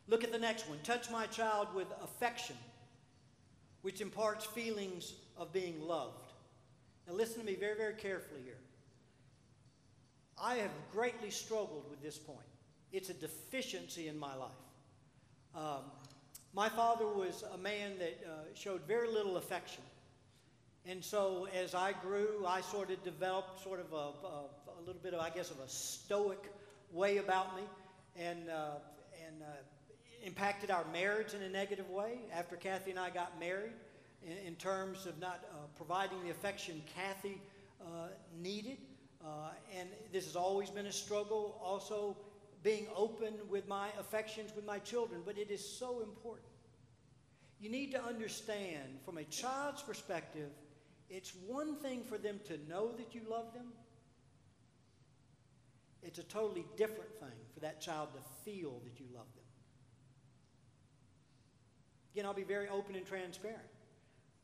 Look 0.07 0.23
at 0.23 0.31
the 0.31 0.39
next 0.39 0.67
one. 0.67 0.79
Touch 0.81 1.11
my 1.11 1.27
child 1.27 1.67
with 1.75 1.85
affection, 2.01 2.55
which 3.83 4.01
imparts 4.01 4.43
feelings 4.43 5.13
of 5.37 5.53
being 5.53 5.79
loved. 5.79 6.33
Now, 7.07 7.13
listen 7.13 7.41
to 7.41 7.45
me 7.45 7.53
very, 7.53 7.77
very 7.77 7.93
carefully 7.93 8.41
here. 8.43 8.57
I 10.35 10.55
have 10.55 10.71
greatly 10.91 11.29
struggled 11.29 11.85
with 11.91 12.01
this 12.01 12.17
point. 12.17 12.39
It's 12.91 13.11
a 13.11 13.13
deficiency 13.13 14.07
in 14.07 14.17
my 14.17 14.33
life. 14.33 14.49
Um, 15.55 15.83
my 16.53 16.69
father 16.69 17.07
was 17.07 17.43
a 17.53 17.57
man 17.57 17.97
that 17.99 18.19
uh, 18.25 18.29
showed 18.53 18.81
very 18.87 19.07
little 19.07 19.37
affection. 19.37 19.83
And 20.85 21.03
so 21.03 21.47
as 21.53 21.73
I 21.73 21.93
grew, 21.93 22.45
I 22.45 22.61
sort 22.61 22.91
of 22.91 23.03
developed 23.03 23.63
sort 23.63 23.79
of 23.79 23.91
a, 23.93 23.95
a, 23.95 24.79
a, 24.79 24.81
little 24.85 25.01
bit 25.01 25.13
of, 25.13 25.21
I 25.21 25.29
guess, 25.29 25.49
of 25.49 25.59
a 25.59 25.69
stoic 25.69 26.51
way 26.91 27.17
about 27.17 27.55
me. 27.55 27.63
and, 28.19 28.49
uh, 28.49 28.75
and 29.25 29.41
uh, 29.41 29.45
impacted 30.23 30.71
our 30.71 30.85
marriage 30.91 31.33
in 31.33 31.41
a 31.41 31.49
negative 31.49 31.89
way 31.89 32.19
after 32.33 32.55
Kathy 32.55 32.91
and 32.91 32.99
I 32.99 33.09
got 33.09 33.39
married 33.39 33.73
in, 34.25 34.37
in 34.47 34.55
terms 34.55 35.05
of 35.05 35.19
not 35.19 35.43
uh, 35.51 35.57
providing 35.75 36.23
the 36.23 36.29
affection 36.29 36.81
Kathy 36.95 37.41
uh, 37.81 38.07
needed. 38.41 38.77
Uh, 39.23 39.49
and 39.77 39.89
this 40.11 40.25
has 40.25 40.35
always 40.35 40.69
been 40.69 40.85
a 40.85 40.91
struggle, 40.91 41.59
also 41.63 42.15
being 42.63 42.87
open 42.95 43.33
with 43.49 43.67
my 43.67 43.89
affections 43.99 44.51
with 44.55 44.65
my 44.65 44.79
children, 44.79 45.21
but 45.25 45.37
it 45.37 45.51
is 45.51 45.63
so 45.63 46.01
important. 46.01 46.47
You 47.59 47.69
need 47.69 47.91
to 47.91 48.03
understand 48.03 48.99
from 49.05 49.17
a 49.17 49.23
child's 49.25 49.81
perspective, 49.81 50.49
it's 51.09 51.33
one 51.47 51.75
thing 51.75 52.03
for 52.03 52.17
them 52.17 52.39
to 52.45 52.57
know 52.69 52.91
that 52.93 53.13
you 53.13 53.21
love 53.29 53.53
them. 53.53 53.67
It's 56.01 56.19
a 56.19 56.23
totally 56.23 56.65
different 56.75 57.13
thing 57.19 57.39
for 57.53 57.59
that 57.61 57.79
child 57.79 58.09
to 58.13 58.19
feel 58.43 58.81
that 58.83 58.99
you 58.99 59.05
love 59.13 59.27
them. 59.35 59.43
Again, 62.13 62.25
I'll 62.25 62.33
be 62.33 62.43
very 62.43 62.69
open 62.69 62.95
and 62.95 63.05
transparent. 63.05 63.59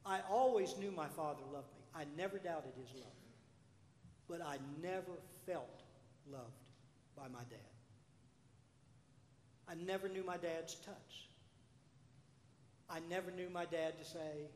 I 0.06 0.20
always 0.30 0.76
knew 0.78 0.92
my 0.92 1.08
father 1.08 1.42
loved 1.54 1.68
me. 1.76 1.84
I 1.94 2.06
never 2.18 2.38
doubted 2.38 2.72
his 2.80 2.94
love. 2.96 3.12
But 4.28 4.42
I 4.42 4.58
never 4.82 5.20
felt 5.46 5.84
loved 6.32 6.44
by 7.16 7.28
my 7.28 7.44
dad. 7.50 7.79
I 9.70 9.76
never 9.86 10.10
knew 10.10 10.24
my 10.24 10.38
dad's 10.38 10.76
touch. 10.76 11.28
I 12.90 13.00
never 13.10 13.30
knew 13.30 13.50
my 13.50 13.66
dad 13.66 14.00
to 14.00 14.06
say, 14.06 14.50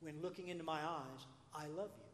when 0.00 0.20
looking 0.20 0.48
into 0.48 0.64
my 0.64 0.80
eyes, 0.80 1.24
I 1.54 1.66
love 1.68 1.90
you. 1.96 2.04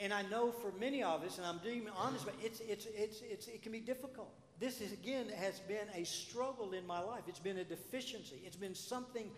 And 0.00 0.12
I 0.12 0.22
know 0.22 0.52
for 0.52 0.70
many 0.78 1.02
of 1.02 1.24
us, 1.24 1.38
and 1.38 1.46
I'm 1.46 1.58
being 1.58 1.88
honest, 1.96 2.24
but 2.24 2.34
it's, 2.42 2.60
it's, 2.60 2.86
it's, 2.94 3.22
it's, 3.22 3.48
it 3.48 3.62
can 3.62 3.72
be 3.72 3.80
difficult. 3.80 4.32
This 4.60 4.80
is, 4.80 4.92
again, 4.92 5.26
has 5.36 5.58
been 5.60 5.88
a 5.94 6.04
struggle 6.04 6.72
in 6.72 6.86
my 6.86 7.00
life. 7.00 7.22
It's 7.26 7.38
been 7.38 7.58
a 7.58 7.64
deficiency. 7.64 8.36
It's 8.44 8.56
been 8.56 8.74
something. 8.74 9.30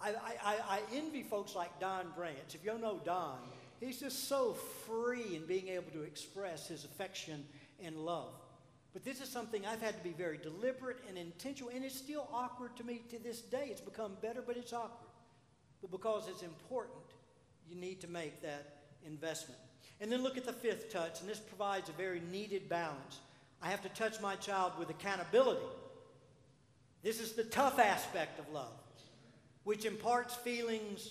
I, 0.00 0.14
I, 0.42 0.56
I 0.68 0.80
envy 0.94 1.22
folks 1.22 1.54
like 1.54 1.78
Don 1.78 2.06
Branch. 2.16 2.54
If 2.54 2.64
you 2.64 2.76
know 2.78 3.00
Don, 3.04 3.38
he's 3.80 4.00
just 4.00 4.28
so 4.28 4.54
free 4.86 5.36
in 5.36 5.46
being 5.46 5.68
able 5.68 5.90
to 5.92 6.02
express 6.02 6.68
his 6.68 6.84
affection 6.84 7.44
and 7.84 7.96
love. 7.98 8.32
But 8.94 9.04
this 9.04 9.20
is 9.20 9.28
something 9.28 9.66
I've 9.66 9.82
had 9.82 9.98
to 9.98 10.04
be 10.04 10.14
very 10.16 10.38
deliberate 10.38 10.98
and 11.08 11.18
intentional, 11.18 11.72
and 11.74 11.84
it's 11.84 11.98
still 11.98 12.28
awkward 12.32 12.76
to 12.76 12.84
me 12.84 13.02
to 13.10 13.18
this 13.18 13.40
day. 13.40 13.66
It's 13.68 13.80
become 13.80 14.12
better, 14.22 14.40
but 14.40 14.56
it's 14.56 14.72
awkward. 14.72 15.10
But 15.82 15.90
because 15.90 16.28
it's 16.28 16.42
important, 16.42 17.02
you 17.68 17.74
need 17.74 18.00
to 18.02 18.08
make 18.08 18.40
that 18.42 18.84
investment. 19.04 19.58
And 20.00 20.12
then 20.12 20.22
look 20.22 20.36
at 20.36 20.46
the 20.46 20.52
fifth 20.52 20.92
touch, 20.92 21.20
and 21.20 21.28
this 21.28 21.40
provides 21.40 21.88
a 21.88 21.92
very 21.92 22.22
needed 22.30 22.68
balance. 22.68 23.18
I 23.60 23.68
have 23.68 23.82
to 23.82 23.88
touch 23.88 24.20
my 24.20 24.36
child 24.36 24.72
with 24.78 24.90
accountability. 24.90 25.66
This 27.02 27.20
is 27.20 27.32
the 27.32 27.44
tough 27.44 27.80
aspect 27.80 28.38
of 28.38 28.48
love, 28.52 28.72
which 29.64 29.84
imparts 29.84 30.36
feelings 30.36 31.10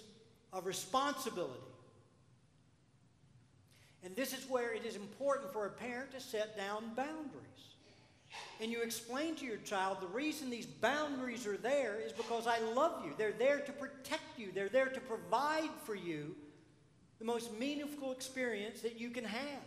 of 0.54 0.66
responsibility. 0.66 1.60
And 4.06 4.16
this 4.16 4.34
is 4.34 4.50
where 4.50 4.74
it 4.74 4.86
is 4.86 4.96
important 4.96 5.52
for 5.52 5.66
a 5.66 5.70
parent 5.70 6.12
to 6.12 6.20
set 6.22 6.58
down 6.58 6.94
boundaries. 6.96 7.73
And 8.62 8.72
you 8.72 8.82
explain 8.82 9.36
to 9.36 9.46
your 9.46 9.58
child 9.58 10.00
the 10.02 10.08
reason 10.08 10.50
these 10.50 10.66
boundaries 10.66 11.46
are 11.46 11.58
there 11.58 12.00
is 12.00 12.12
because 12.12 12.48
I 12.48 12.60
love 12.60 13.04
you. 13.04 13.14
They're 13.18 13.32
there 13.32 13.60
to 13.60 13.72
protect 13.72 14.38
you, 14.38 14.52
they're 14.54 14.70
there 14.70 14.90
to 14.90 15.00
provide 15.02 15.70
for 15.86 15.96
you 15.96 16.36
the 17.20 17.26
most 17.26 17.58
meaningful 17.58 18.12
experience 18.12 18.82
that 18.82 19.00
you 19.00 19.10
can 19.10 19.24
have. 19.24 19.62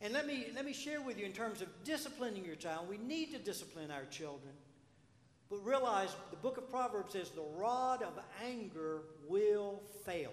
And 0.00 0.14
let 0.14 0.26
me, 0.26 0.46
let 0.54 0.64
me 0.64 0.72
share 0.72 1.00
with 1.00 1.18
you 1.18 1.26
in 1.26 1.32
terms 1.32 1.60
of 1.60 1.68
disciplining 1.84 2.44
your 2.44 2.54
child. 2.54 2.88
We 2.88 2.96
need 2.96 3.32
to 3.32 3.38
discipline 3.38 3.90
our 3.90 4.04
children. 4.06 4.54
But 5.50 5.64
realize 5.64 6.14
the 6.30 6.36
book 6.36 6.56
of 6.56 6.70
Proverbs 6.70 7.12
says 7.12 7.30
the 7.30 7.44
rod 7.56 8.02
of 8.02 8.12
anger 8.46 9.02
will 9.28 9.82
fail. 10.06 10.32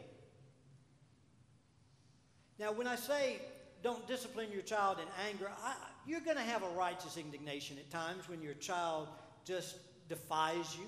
Now, 2.60 2.72
when 2.72 2.88
I 2.88 2.96
say 2.96 3.40
don't 3.84 4.08
discipline 4.08 4.52
your 4.52 4.62
child 4.62 4.98
in 5.00 5.08
anger, 5.28 5.50
I, 5.64 5.76
you're 6.08 6.22
going 6.22 6.38
to 6.38 6.44
have 6.44 6.64
a 6.64 6.70
righteous 6.70 7.18
indignation 7.18 7.78
at 7.78 7.90
times 7.92 8.30
when 8.30 8.42
your 8.42 8.54
child 8.54 9.10
just 9.46 9.78
defies 10.08 10.76
you. 10.78 10.88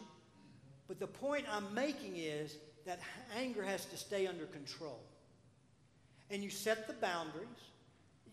But 0.88 0.99
the 0.99 1.08
point 1.08 1.45
I'm 1.51 1.73
making 1.73 2.15
is 2.15 2.55
that 2.86 2.99
anger 3.38 3.63
has 3.63 3.86
to 3.86 3.97
stay 3.97 4.25
under 4.25 4.45
control. 4.45 4.99
And 6.32 6.43
you 6.43 6.49
set 6.49 6.88
the 6.88 6.93
boundaries. 6.93 7.47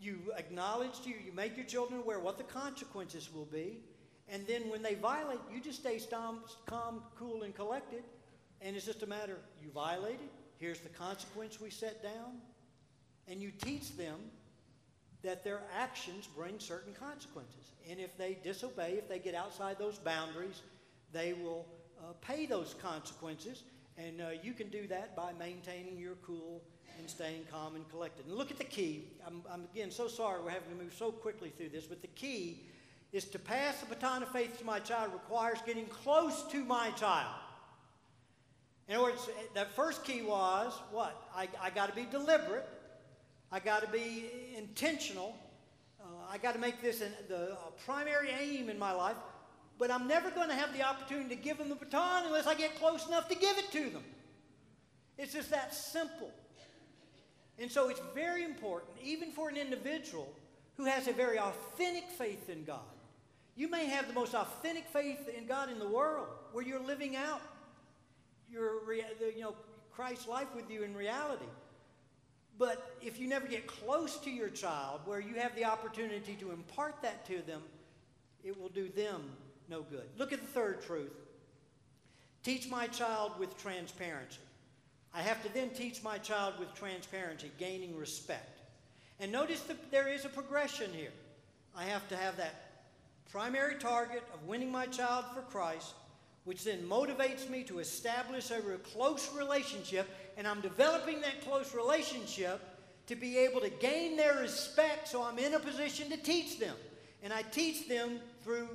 You 0.01 0.18
acknowledge 0.37 1.01
to 1.03 1.09
you, 1.09 1.16
you 1.25 1.33
make 1.33 1.57
your 1.57 1.66
children 1.66 2.01
aware 2.01 2.20
what 2.20 2.38
the 2.38 2.44
consequences 2.44 3.33
will 3.35 3.46
be. 3.46 3.79
And 4.29 4.46
then 4.46 4.68
when 4.68 4.83
they 4.83 4.94
violate, 4.94 5.38
you 5.53 5.61
just 5.61 5.81
stay 5.81 6.01
calm, 6.11 6.40
calm, 6.66 7.03
cool, 7.18 7.42
and 7.42 7.55
collected. 7.55 8.03
And 8.61 8.77
it's 8.77 8.87
just 8.87 9.03
a 9.03 9.07
matter, 9.07 9.38
you 9.62 9.70
violated, 9.70 10.29
here's 10.59 10.81
the 10.81 10.88
consequence 10.88 11.61
we 11.61 11.70
set 11.70 12.03
down. 12.03 12.40
And 13.29 13.40
you 13.40 13.51
teach 13.51 13.96
them 13.96 14.18
that 15.22 15.44
their 15.44 15.62
actions 15.76 16.29
bring 16.37 16.59
certain 16.59 16.92
consequences. 16.94 17.72
And 17.88 18.00
if 18.00 18.16
they 18.16 18.38
disobey, 18.42 18.92
if 18.92 19.09
they 19.09 19.18
get 19.18 19.35
outside 19.35 19.79
those 19.79 19.98
boundaries, 19.98 20.62
they 21.12 21.33
will 21.33 21.66
uh, 22.00 22.12
pay 22.20 22.46
those 22.46 22.74
consequences. 22.83 23.62
And 23.98 24.20
uh, 24.20 24.29
you 24.42 24.52
can 24.52 24.68
do 24.68 24.87
that 24.88 25.16
by 25.16 25.33
maintaining 25.38 25.98
your 25.98 26.14
cool 26.26 26.62
and 26.98 27.09
staying 27.09 27.46
calm 27.50 27.76
and 27.76 27.88
collected. 27.90 28.26
And 28.26 28.35
look 28.35 28.50
at 28.50 28.59
the 28.59 28.64
key. 28.64 29.09
I'm, 29.26 29.42
I'm, 29.50 29.64
again 29.74 29.90
so 29.90 30.09
sorry 30.09 30.42
we're 30.42 30.50
having 30.50 30.76
to 30.76 30.83
move 30.83 30.94
so 30.96 31.11
quickly 31.11 31.52
through 31.57 31.70
this, 31.70 31.87
but 31.87 32.02
the 32.02 32.09
key 32.09 32.62
is 33.12 33.24
to 33.24 33.38
pass 33.38 33.81
the 33.81 33.87
baton 33.87 34.22
of 34.22 34.29
faith 34.31 34.59
to 34.59 34.64
my 34.64 34.79
child 34.79 35.12
requires 35.12 35.59
getting 35.64 35.87
close 35.87 36.44
to 36.50 36.64
my 36.64 36.90
child. 36.90 37.35
In 38.88 38.96
other 38.96 39.05
words, 39.05 39.29
that 39.55 39.74
first 39.74 40.05
key 40.05 40.22
was 40.22 40.72
what? 40.92 41.29
I, 41.35 41.48
I 41.61 41.70
got 41.70 41.88
to 41.88 41.94
be 41.94 42.07
deliberate. 42.11 42.68
I 43.52 43.61
got 43.61 43.82
to 43.82 43.88
be 43.88 44.30
intentional. 44.56 45.37
Uh, 46.00 46.04
I 46.30 46.38
got 46.38 46.54
to 46.54 46.59
make 46.59 46.82
this 46.82 47.00
an, 47.00 47.12
the 47.28 47.56
primary 47.85 48.30
aim 48.30 48.68
in 48.68 48.78
my 48.78 48.92
life. 48.92 49.16
But 49.78 49.90
I'm 49.90 50.09
never 50.09 50.30
going 50.30 50.48
to 50.48 50.54
have 50.54 50.72
the 50.72 50.82
opportunity 50.82 51.37
to 51.37 51.40
give 51.40 51.59
them 51.59 51.68
the 51.68 51.74
baton 51.74 52.24
unless 52.26 52.46
I 52.46 52.54
get 52.54 52.76
close 52.76 53.06
enough 53.06 53.28
to 53.28 53.35
give 53.35 53.59
it 53.59 53.70
to 53.72 53.90
them. 53.90 54.02
It's 55.18 55.32
just 55.32 55.50
that 55.50 55.74
simple. 55.74 56.30
And 57.59 57.70
so 57.70 57.88
it's 57.88 58.00
very 58.14 58.44
important, 58.44 58.92
even 59.02 59.32
for 59.32 59.48
an 59.48 59.56
individual 59.56 60.32
who 60.76 60.85
has 60.85 61.09
a 61.09 61.12
very 61.12 61.38
authentic 61.38 62.04
faith 62.11 62.50
in 62.50 62.64
God. 62.64 62.80
You 63.54 63.70
may 63.70 63.87
have 63.87 64.09
the 64.09 64.12
most 64.12 64.35
authentic 64.35 64.87
faith 64.88 65.28
in 65.35 65.46
God 65.46 65.70
in 65.70 65.78
the 65.78 65.88
world, 65.88 66.26
where 66.52 66.64
you're 66.64 66.80
living 66.80 67.16
out 67.16 67.40
your, 68.50 68.92
you 68.92 69.40
know, 69.40 69.54
Christ's 69.90 70.28
life 70.28 70.48
with 70.54 70.70
you 70.70 70.82
in 70.82 70.94
reality. 70.94 71.46
But 72.59 72.97
if 73.03 73.19
you 73.19 73.29
never 73.29 73.47
get 73.47 73.66
close 73.66 74.16
to 74.19 74.31
your 74.31 74.49
child, 74.49 75.01
where 75.05 75.21
you 75.21 75.35
have 75.35 75.55
the 75.55 75.64
opportunity 75.64 76.35
to 76.40 76.53
impart 76.53 77.03
that 77.03 77.27
to 77.27 77.42
them, 77.42 77.62
it 78.45 78.59
will 78.59 78.71
do 78.71 78.88
them 78.88 79.23
no 79.69 79.83
good. 79.83 80.07
Look 80.16 80.33
at 80.33 80.40
the 80.40 80.47
third 80.47 80.83
truth. 80.83 81.12
Teach 82.42 82.71
my 82.71 82.87
child 82.87 83.33
with 83.38 83.57
transparency. 83.59 84.38
I 85.12 85.23
have 85.23 85.42
to 85.42 85.53
then 85.53 85.71
teach 85.71 86.03
my 86.03 86.19
child 86.19 86.55
with 86.59 86.75
transparency, 86.75 87.51
gaining 87.59 87.97
respect. 87.97 88.61
And 89.19 89.33
notice 89.33 89.61
that 89.62 89.90
there 89.90 90.09
is 90.09 90.25
a 90.25 90.29
progression 90.29 90.92
here. 90.92 91.12
I 91.75 91.85
have 91.85 92.07
to 92.09 92.16
have 92.16 92.37
that 92.37 92.55
primary 93.33 93.77
target 93.77 94.23
of 94.33 94.47
winning 94.47 94.71
my 94.71 94.87
child 94.87 95.25
for 95.35 95.40
Christ, 95.42 95.95
which 96.45 96.64
then 96.64 96.87
motivates 96.88 97.49
me 97.51 97.64
to 97.64 97.81
establish 97.81 98.51
a 98.51 98.61
close 98.92 99.35
relationship, 99.35 100.09
and 100.37 100.46
I'm 100.46 100.61
developing 100.61 101.20
that 101.22 101.42
close 101.42 101.75
relationship 101.75 102.61
to 103.07 103.14
be 103.14 103.38
able 103.38 103.61
to 103.61 103.70
gain 103.70 104.16
their 104.16 104.38
respect 104.38 105.09
so 105.09 105.22
I'm 105.22 105.38
in 105.38 105.55
a 105.55 105.61
position 105.61 106.11
to 106.11 106.16
teach 106.16 106.59
them. 106.59 106.77
And 107.22 107.33
I 107.33 107.42
teach 107.42 107.88
them 107.88 108.18
through 108.44 108.68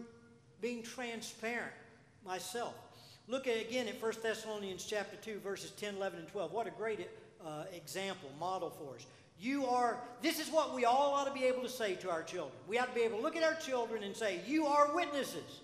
being 0.61 0.83
transparent 0.83 1.71
myself. 2.25 2.73
Look 3.27 3.47
at 3.47 3.61
again 3.61 3.87
at 3.87 4.01
1 4.01 4.13
Thessalonians 4.21 4.83
chapter 4.83 5.15
2, 5.17 5.39
verses 5.39 5.71
10, 5.71 5.95
11, 5.95 6.19
and 6.19 6.27
12. 6.27 6.51
What 6.51 6.67
a 6.67 6.71
great 6.71 7.07
uh, 7.45 7.63
example, 7.73 8.29
model 8.39 8.69
for 8.69 8.95
us. 8.95 9.05
You 9.39 9.65
are, 9.65 9.97
this 10.21 10.39
is 10.39 10.49
what 10.49 10.75
we 10.75 10.85
all 10.85 11.13
ought 11.13 11.25
to 11.25 11.33
be 11.33 11.45
able 11.45 11.63
to 11.63 11.69
say 11.69 11.95
to 11.95 12.11
our 12.11 12.23
children. 12.23 12.53
We 12.67 12.77
ought 12.77 12.89
to 12.89 12.95
be 12.95 13.01
able 13.01 13.17
to 13.17 13.23
look 13.23 13.35
at 13.35 13.43
our 13.43 13.55
children 13.55 14.03
and 14.03 14.15
say, 14.15 14.39
You 14.45 14.67
are 14.67 14.93
witnesses. 14.93 15.61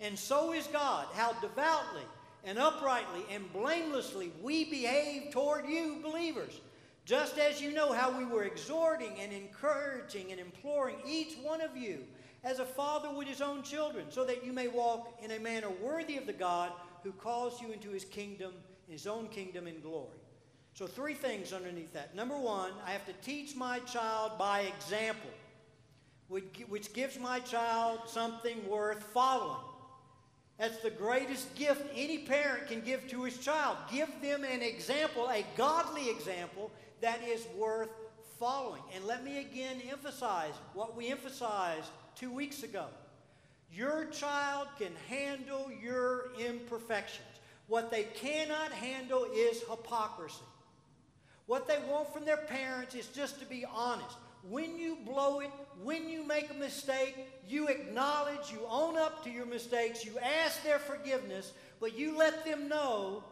And 0.00 0.18
so 0.18 0.52
is 0.52 0.66
God, 0.68 1.06
how 1.14 1.32
devoutly 1.40 2.02
and 2.46 2.58
uprightly 2.58 3.24
and 3.30 3.52
blamelessly 3.52 4.32
we 4.40 4.64
behave 4.64 5.32
toward 5.32 5.66
you, 5.66 5.98
believers. 6.02 6.60
Just 7.04 7.38
as 7.38 7.60
you 7.60 7.72
know 7.72 7.92
how 7.92 8.16
we 8.16 8.24
were 8.24 8.44
exhorting 8.44 9.12
and 9.20 9.32
encouraging 9.32 10.32
and 10.32 10.40
imploring 10.40 10.96
each 11.06 11.36
one 11.42 11.60
of 11.60 11.76
you 11.76 12.04
as 12.42 12.58
a 12.58 12.64
father 12.64 13.10
with 13.12 13.28
his 13.28 13.40
own 13.40 13.62
children, 13.62 14.06
so 14.08 14.24
that 14.24 14.44
you 14.44 14.52
may 14.52 14.68
walk 14.68 15.18
in 15.22 15.32
a 15.32 15.38
manner 15.38 15.70
worthy 15.82 16.16
of 16.16 16.26
the 16.26 16.32
God 16.32 16.72
who 17.02 17.12
calls 17.12 17.60
you 17.60 17.72
into 17.72 17.90
his 17.90 18.04
kingdom, 18.04 18.52
his 18.88 19.06
own 19.06 19.28
kingdom 19.28 19.66
in 19.66 19.80
glory. 19.80 20.18
So, 20.74 20.86
three 20.86 21.14
things 21.14 21.52
underneath 21.52 21.92
that. 21.94 22.14
Number 22.14 22.36
one, 22.36 22.72
I 22.84 22.90
have 22.90 23.06
to 23.06 23.12
teach 23.24 23.56
my 23.56 23.78
child 23.80 24.32
by 24.38 24.60
example. 24.60 25.30
which 26.28 26.92
gives 26.92 27.18
my 27.18 27.38
child 27.40 28.00
something 28.06 28.68
worth 28.68 29.02
following. 29.14 29.65
That's 30.58 30.78
the 30.78 30.90
greatest 30.90 31.54
gift 31.54 31.82
any 31.94 32.18
parent 32.18 32.68
can 32.68 32.80
give 32.80 33.06
to 33.08 33.24
his 33.24 33.38
child. 33.38 33.76
Give 33.92 34.08
them 34.22 34.42
an 34.42 34.62
example, 34.62 35.28
a 35.28 35.44
godly 35.56 36.08
example, 36.08 36.70
that 37.02 37.20
is 37.22 37.46
worth 37.56 37.90
following. 38.38 38.82
And 38.94 39.04
let 39.04 39.22
me 39.22 39.40
again 39.40 39.82
emphasize 39.90 40.54
what 40.72 40.96
we 40.96 41.08
emphasized 41.08 41.90
two 42.14 42.30
weeks 42.30 42.62
ago. 42.62 42.86
Your 43.70 44.06
child 44.06 44.68
can 44.78 44.92
handle 45.08 45.70
your 45.82 46.30
imperfections. 46.38 47.26
What 47.66 47.90
they 47.90 48.04
cannot 48.04 48.72
handle 48.72 49.26
is 49.34 49.62
hypocrisy. 49.68 50.44
What 51.46 51.68
they 51.68 51.78
want 51.90 52.12
from 52.12 52.24
their 52.24 52.36
parents 52.38 52.94
is 52.94 53.08
just 53.08 53.40
to 53.40 53.46
be 53.46 53.64
honest. 53.64 54.16
When 54.48 54.78
you 54.78 54.96
blow 55.04 55.40
it, 55.40 55.50
when 55.82 56.08
you 56.08 56.24
make 56.26 56.50
a 56.50 56.54
mistake, 56.54 57.16
you 57.48 57.68
acknowledge, 57.68 58.52
you 58.52 58.60
own 58.68 58.96
up 58.96 59.24
to 59.24 59.30
your 59.30 59.46
mistakes, 59.46 60.04
you 60.04 60.12
ask 60.18 60.62
their 60.62 60.78
forgiveness, 60.78 61.52
but 61.80 61.98
you 61.98 62.16
let 62.16 62.44
them 62.44 62.68
know 62.68 63.24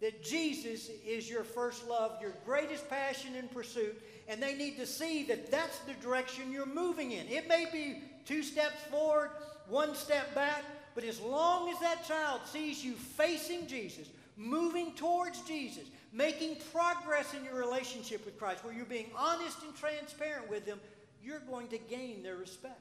that 0.00 0.22
Jesus 0.22 0.90
is 1.06 1.28
your 1.28 1.44
first 1.44 1.88
love, 1.88 2.12
your 2.20 2.32
greatest 2.44 2.88
passion 2.88 3.34
and 3.36 3.50
pursuit, 3.50 4.00
and 4.28 4.42
they 4.42 4.54
need 4.54 4.76
to 4.76 4.86
see 4.86 5.24
that 5.24 5.50
that's 5.50 5.78
the 5.80 5.94
direction 5.94 6.52
you're 6.52 6.66
moving 6.66 7.12
in. 7.12 7.26
It 7.28 7.48
may 7.48 7.66
be 7.72 8.02
two 8.26 8.42
steps 8.42 8.82
forward, 8.90 9.30
one 9.68 9.94
step 9.94 10.34
back, 10.34 10.62
but 10.94 11.04
as 11.04 11.20
long 11.20 11.70
as 11.70 11.78
that 11.80 12.06
child 12.06 12.40
sees 12.46 12.84
you 12.84 12.92
facing 12.92 13.66
Jesus, 13.66 14.08
moving 14.36 14.92
towards 14.94 15.40
Jesus, 15.42 15.84
making 16.16 16.56
progress 16.72 17.34
in 17.34 17.44
your 17.44 17.54
relationship 17.54 18.24
with 18.24 18.38
Christ, 18.38 18.64
where 18.64 18.72
you're 18.72 18.86
being 18.86 19.10
honest 19.14 19.62
and 19.62 19.76
transparent 19.76 20.48
with 20.48 20.64
them, 20.64 20.80
you're 21.22 21.40
going 21.40 21.68
to 21.68 21.78
gain 21.78 22.22
their 22.22 22.36
respect. 22.36 22.80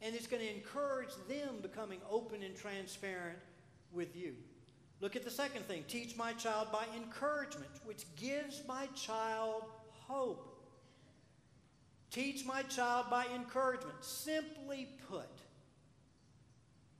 And 0.00 0.14
it's 0.14 0.26
going 0.26 0.42
to 0.42 0.48
encourage 0.48 1.10
them 1.28 1.56
becoming 1.60 1.98
open 2.10 2.42
and 2.42 2.56
transparent 2.56 3.38
with 3.92 4.16
you. 4.16 4.34
Look 5.00 5.16
at 5.16 5.24
the 5.24 5.30
second 5.30 5.66
thing 5.66 5.84
teach 5.88 6.16
my 6.16 6.32
child 6.32 6.68
by 6.72 6.84
encouragement, 6.96 7.70
which 7.84 8.04
gives 8.16 8.62
my 8.66 8.86
child 8.94 9.64
hope. 10.06 10.46
Teach 12.10 12.44
my 12.44 12.62
child 12.62 13.06
by 13.10 13.26
encouragement. 13.34 13.96
Simply 14.00 14.88
put, 15.08 15.28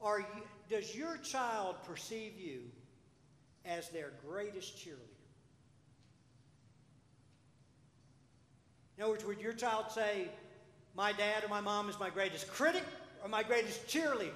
are 0.01 0.21
you, 0.21 0.27
does 0.69 0.95
your 0.95 1.17
child 1.17 1.77
perceive 1.87 2.39
you 2.39 2.61
as 3.65 3.89
their 3.89 4.11
greatest 4.27 4.77
cheerleader? 4.77 5.21
In 8.97 9.05
other 9.05 9.13
words, 9.13 9.25
would 9.25 9.41
your 9.41 9.55
child 9.55 9.87
say, 9.91 10.29
My 10.95 11.13
dad 11.13 11.45
or 11.45 11.49
my 11.49 11.61
mom 11.61 11.89
is 11.89 11.99
my 11.99 12.11
greatest 12.11 12.49
critic 12.49 12.85
or 13.23 13.29
my 13.29 13.43
greatest 13.43 13.87
cheerleader? 13.87 14.33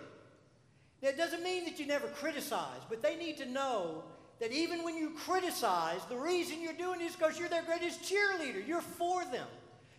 That 1.02 1.18
doesn't 1.18 1.42
mean 1.42 1.66
that 1.66 1.78
you 1.78 1.86
never 1.86 2.08
criticize, 2.08 2.80
but 2.88 3.02
they 3.02 3.16
need 3.16 3.36
to 3.38 3.46
know 3.46 4.04
that 4.40 4.52
even 4.52 4.82
when 4.82 4.96
you 4.96 5.10
criticize, 5.10 6.00
the 6.08 6.16
reason 6.16 6.62
you're 6.62 6.72
doing 6.72 7.00
it 7.00 7.04
is 7.04 7.16
because 7.16 7.38
you're 7.38 7.48
their 7.48 7.62
greatest 7.62 8.02
cheerleader. 8.02 8.66
You're 8.66 8.80
for 8.80 9.24
them. 9.26 9.46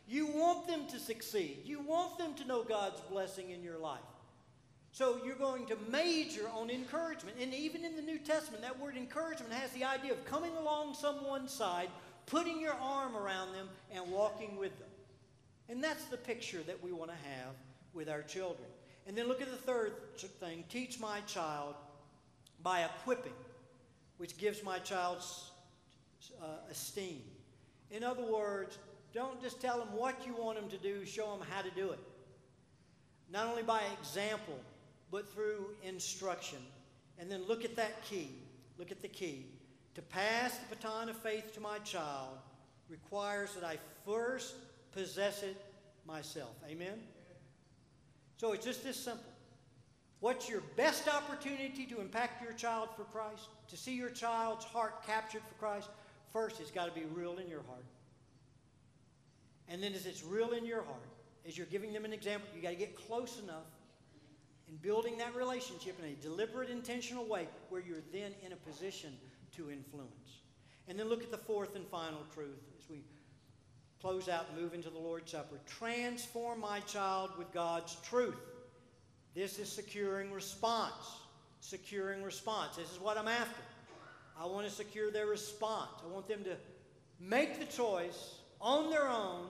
You 0.07 0.27
want 0.27 0.67
them 0.67 0.87
to 0.87 0.99
succeed. 0.99 1.61
You 1.63 1.79
want 1.79 2.17
them 2.17 2.33
to 2.35 2.45
know 2.45 2.63
God's 2.63 3.01
blessing 3.01 3.51
in 3.51 3.63
your 3.63 3.77
life. 3.77 3.99
So 4.95 5.19
you're 5.25 5.35
going 5.35 5.65
to 5.65 5.77
major 5.91 6.49
on 6.55 6.69
encouragement. 6.69 7.35
And 7.41 7.53
even 7.53 7.83
in 7.83 7.97
the 7.97 8.01
New 8.01 8.17
Testament, 8.17 8.63
that 8.63 8.79
word 8.79 8.95
encouragement 8.95 9.51
has 9.51 9.69
the 9.71 9.83
idea 9.83 10.13
of 10.13 10.23
coming 10.23 10.55
along 10.55 10.93
someone's 10.93 11.51
side, 11.51 11.89
putting 12.27 12.61
your 12.61 12.75
arm 12.75 13.17
around 13.17 13.51
them, 13.51 13.67
and 13.93 14.09
walking 14.09 14.55
with 14.55 14.71
them. 14.79 14.87
And 15.67 15.83
that's 15.83 16.05
the 16.05 16.15
picture 16.15 16.61
that 16.65 16.81
we 16.81 16.93
want 16.93 17.11
to 17.11 17.17
have 17.17 17.55
with 17.93 18.07
our 18.07 18.21
children. 18.21 18.69
And 19.05 19.17
then 19.17 19.27
look 19.27 19.41
at 19.41 19.51
the 19.51 19.57
third 19.57 19.91
thing 20.39 20.63
teach 20.69 20.97
my 20.97 21.19
child 21.27 21.75
by 22.63 22.85
equipping, 22.85 23.33
which 24.15 24.37
gives 24.37 24.63
my 24.63 24.79
child 24.79 25.17
uh, 26.41 26.45
esteem. 26.71 27.21
In 27.91 28.05
other 28.05 28.23
words, 28.23 28.77
don't 29.13 29.41
just 29.41 29.59
tell 29.59 29.77
them 29.77 29.89
what 29.91 30.25
you 30.25 30.33
want 30.37 30.57
them 30.57 30.69
to 30.69 30.77
do, 30.77 31.03
show 31.03 31.31
them 31.31 31.45
how 31.49 31.61
to 31.61 31.71
do 31.71 31.91
it. 31.91 31.99
Not 33.29 33.47
only 33.47 33.63
by 33.63 33.81
example, 33.99 34.57
but 35.11 35.31
through 35.33 35.67
instruction. 35.83 36.59
And 37.17 37.31
then 37.31 37.43
look 37.47 37.63
at 37.63 37.75
that 37.75 38.03
key. 38.03 38.29
Look 38.77 38.91
at 38.91 39.01
the 39.01 39.07
key. 39.07 39.45
To 39.95 40.01
pass 40.01 40.57
the 40.57 40.75
baton 40.75 41.09
of 41.09 41.17
faith 41.17 41.53
to 41.53 41.61
my 41.61 41.79
child 41.79 42.37
requires 42.89 43.53
that 43.53 43.63
I 43.63 43.77
first 44.05 44.55
possess 44.91 45.43
it 45.43 45.55
myself. 46.05 46.55
Amen? 46.69 46.99
So 48.37 48.51
it's 48.51 48.65
just 48.65 48.83
this 48.83 48.97
simple. 48.97 49.23
What's 50.19 50.49
your 50.49 50.61
best 50.75 51.07
opportunity 51.07 51.85
to 51.85 52.01
impact 52.01 52.43
your 52.43 52.53
child 52.53 52.89
for 52.95 53.03
Christ? 53.03 53.47
To 53.69 53.77
see 53.77 53.95
your 53.95 54.09
child's 54.09 54.65
heart 54.65 55.05
captured 55.05 55.41
for 55.47 55.55
Christ? 55.55 55.89
First, 56.33 56.59
it's 56.59 56.71
got 56.71 56.85
to 56.85 56.99
be 56.99 57.05
real 57.13 57.37
in 57.37 57.47
your 57.47 57.63
heart. 57.63 57.85
And 59.69 59.81
then, 59.81 59.93
as 59.93 60.05
it's 60.05 60.23
real 60.23 60.51
in 60.51 60.65
your 60.65 60.83
heart, 60.83 61.07
as 61.47 61.57
you're 61.57 61.67
giving 61.67 61.93
them 61.93 62.05
an 62.05 62.13
example, 62.13 62.47
you 62.55 62.61
got 62.61 62.69
to 62.69 62.75
get 62.75 62.95
close 63.07 63.39
enough 63.39 63.65
in 64.75 64.87
building 64.87 65.17
that 65.17 65.35
relationship 65.35 65.97
in 65.99 66.11
a 66.11 66.15
deliberate, 66.15 66.69
intentional 66.69 67.25
way 67.25 67.47
where 67.69 67.81
you're 67.81 68.03
then 68.11 68.31
in 68.45 68.51
a 68.51 68.55
position 68.55 69.13
to 69.55 69.71
influence. 69.71 70.41
And 70.87 70.99
then 70.99 71.07
look 71.07 71.23
at 71.23 71.31
the 71.31 71.37
fourth 71.37 71.75
and 71.75 71.85
final 71.87 72.19
truth 72.33 72.61
as 72.77 72.89
we 72.89 73.03
close 74.01 74.27
out 74.27 74.45
and 74.51 74.61
move 74.61 74.73
into 74.73 74.89
the 74.89 74.99
Lord's 74.99 75.31
Supper. 75.31 75.59
Transform 75.65 76.59
my 76.59 76.79
child 76.81 77.31
with 77.37 77.51
God's 77.53 77.95
truth. 78.07 78.35
This 79.33 79.59
is 79.59 79.71
securing 79.71 80.31
response. 80.31 80.93
Securing 81.61 82.21
response. 82.21 82.75
This 82.75 82.91
is 82.91 82.99
what 82.99 83.17
I'm 83.17 83.27
after. 83.27 83.61
I 84.39 84.45
want 84.45 84.67
to 84.67 84.73
secure 84.73 85.09
their 85.09 85.27
response. 85.27 85.91
I 86.03 86.13
want 86.13 86.27
them 86.27 86.43
to 86.43 86.57
make 87.19 87.59
the 87.59 87.65
choice 87.65 88.35
on 88.59 88.89
their 88.89 89.07
own 89.07 89.47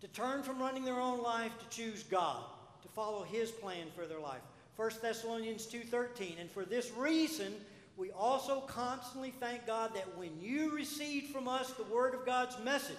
to 0.00 0.08
turn 0.08 0.42
from 0.42 0.58
running 0.58 0.84
their 0.84 1.00
own 1.00 1.22
life 1.22 1.52
to 1.58 1.68
choose 1.76 2.02
God, 2.04 2.42
to 2.82 2.88
follow 2.88 3.22
his 3.24 3.50
plan 3.50 3.86
for 3.94 4.06
their 4.06 4.20
life. 4.20 4.40
1 4.76 4.90
Thessalonians 5.00 5.66
2:13 5.66 6.38
and 6.40 6.50
for 6.50 6.64
this 6.64 6.90
reason 6.92 7.54
we 7.96 8.10
also 8.10 8.60
constantly 8.62 9.30
thank 9.30 9.66
God 9.66 9.94
that 9.94 10.16
when 10.18 10.40
you 10.40 10.74
received 10.74 11.32
from 11.32 11.46
us 11.46 11.72
the 11.72 11.84
word 11.84 12.14
of 12.14 12.26
God's 12.26 12.58
message 12.58 12.96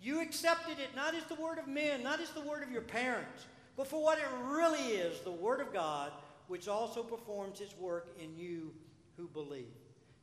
you 0.00 0.20
accepted 0.20 0.78
it 0.78 0.94
not 0.94 1.14
as 1.14 1.24
the 1.24 1.34
word 1.36 1.58
of 1.58 1.66
men 1.66 2.02
not 2.02 2.20
as 2.20 2.30
the 2.30 2.42
word 2.42 2.62
of 2.62 2.70
your 2.70 2.82
parents 2.82 3.46
but 3.76 3.86
for 3.86 4.02
what 4.02 4.18
it 4.18 4.24
really 4.44 4.96
is 4.96 5.20
the 5.20 5.30
word 5.30 5.60
of 5.60 5.72
God 5.72 6.12
which 6.48 6.68
also 6.68 7.02
performs 7.02 7.60
its 7.60 7.76
work 7.78 8.08
in 8.20 8.36
you 8.36 8.72
who 9.16 9.26
believe. 9.28 9.74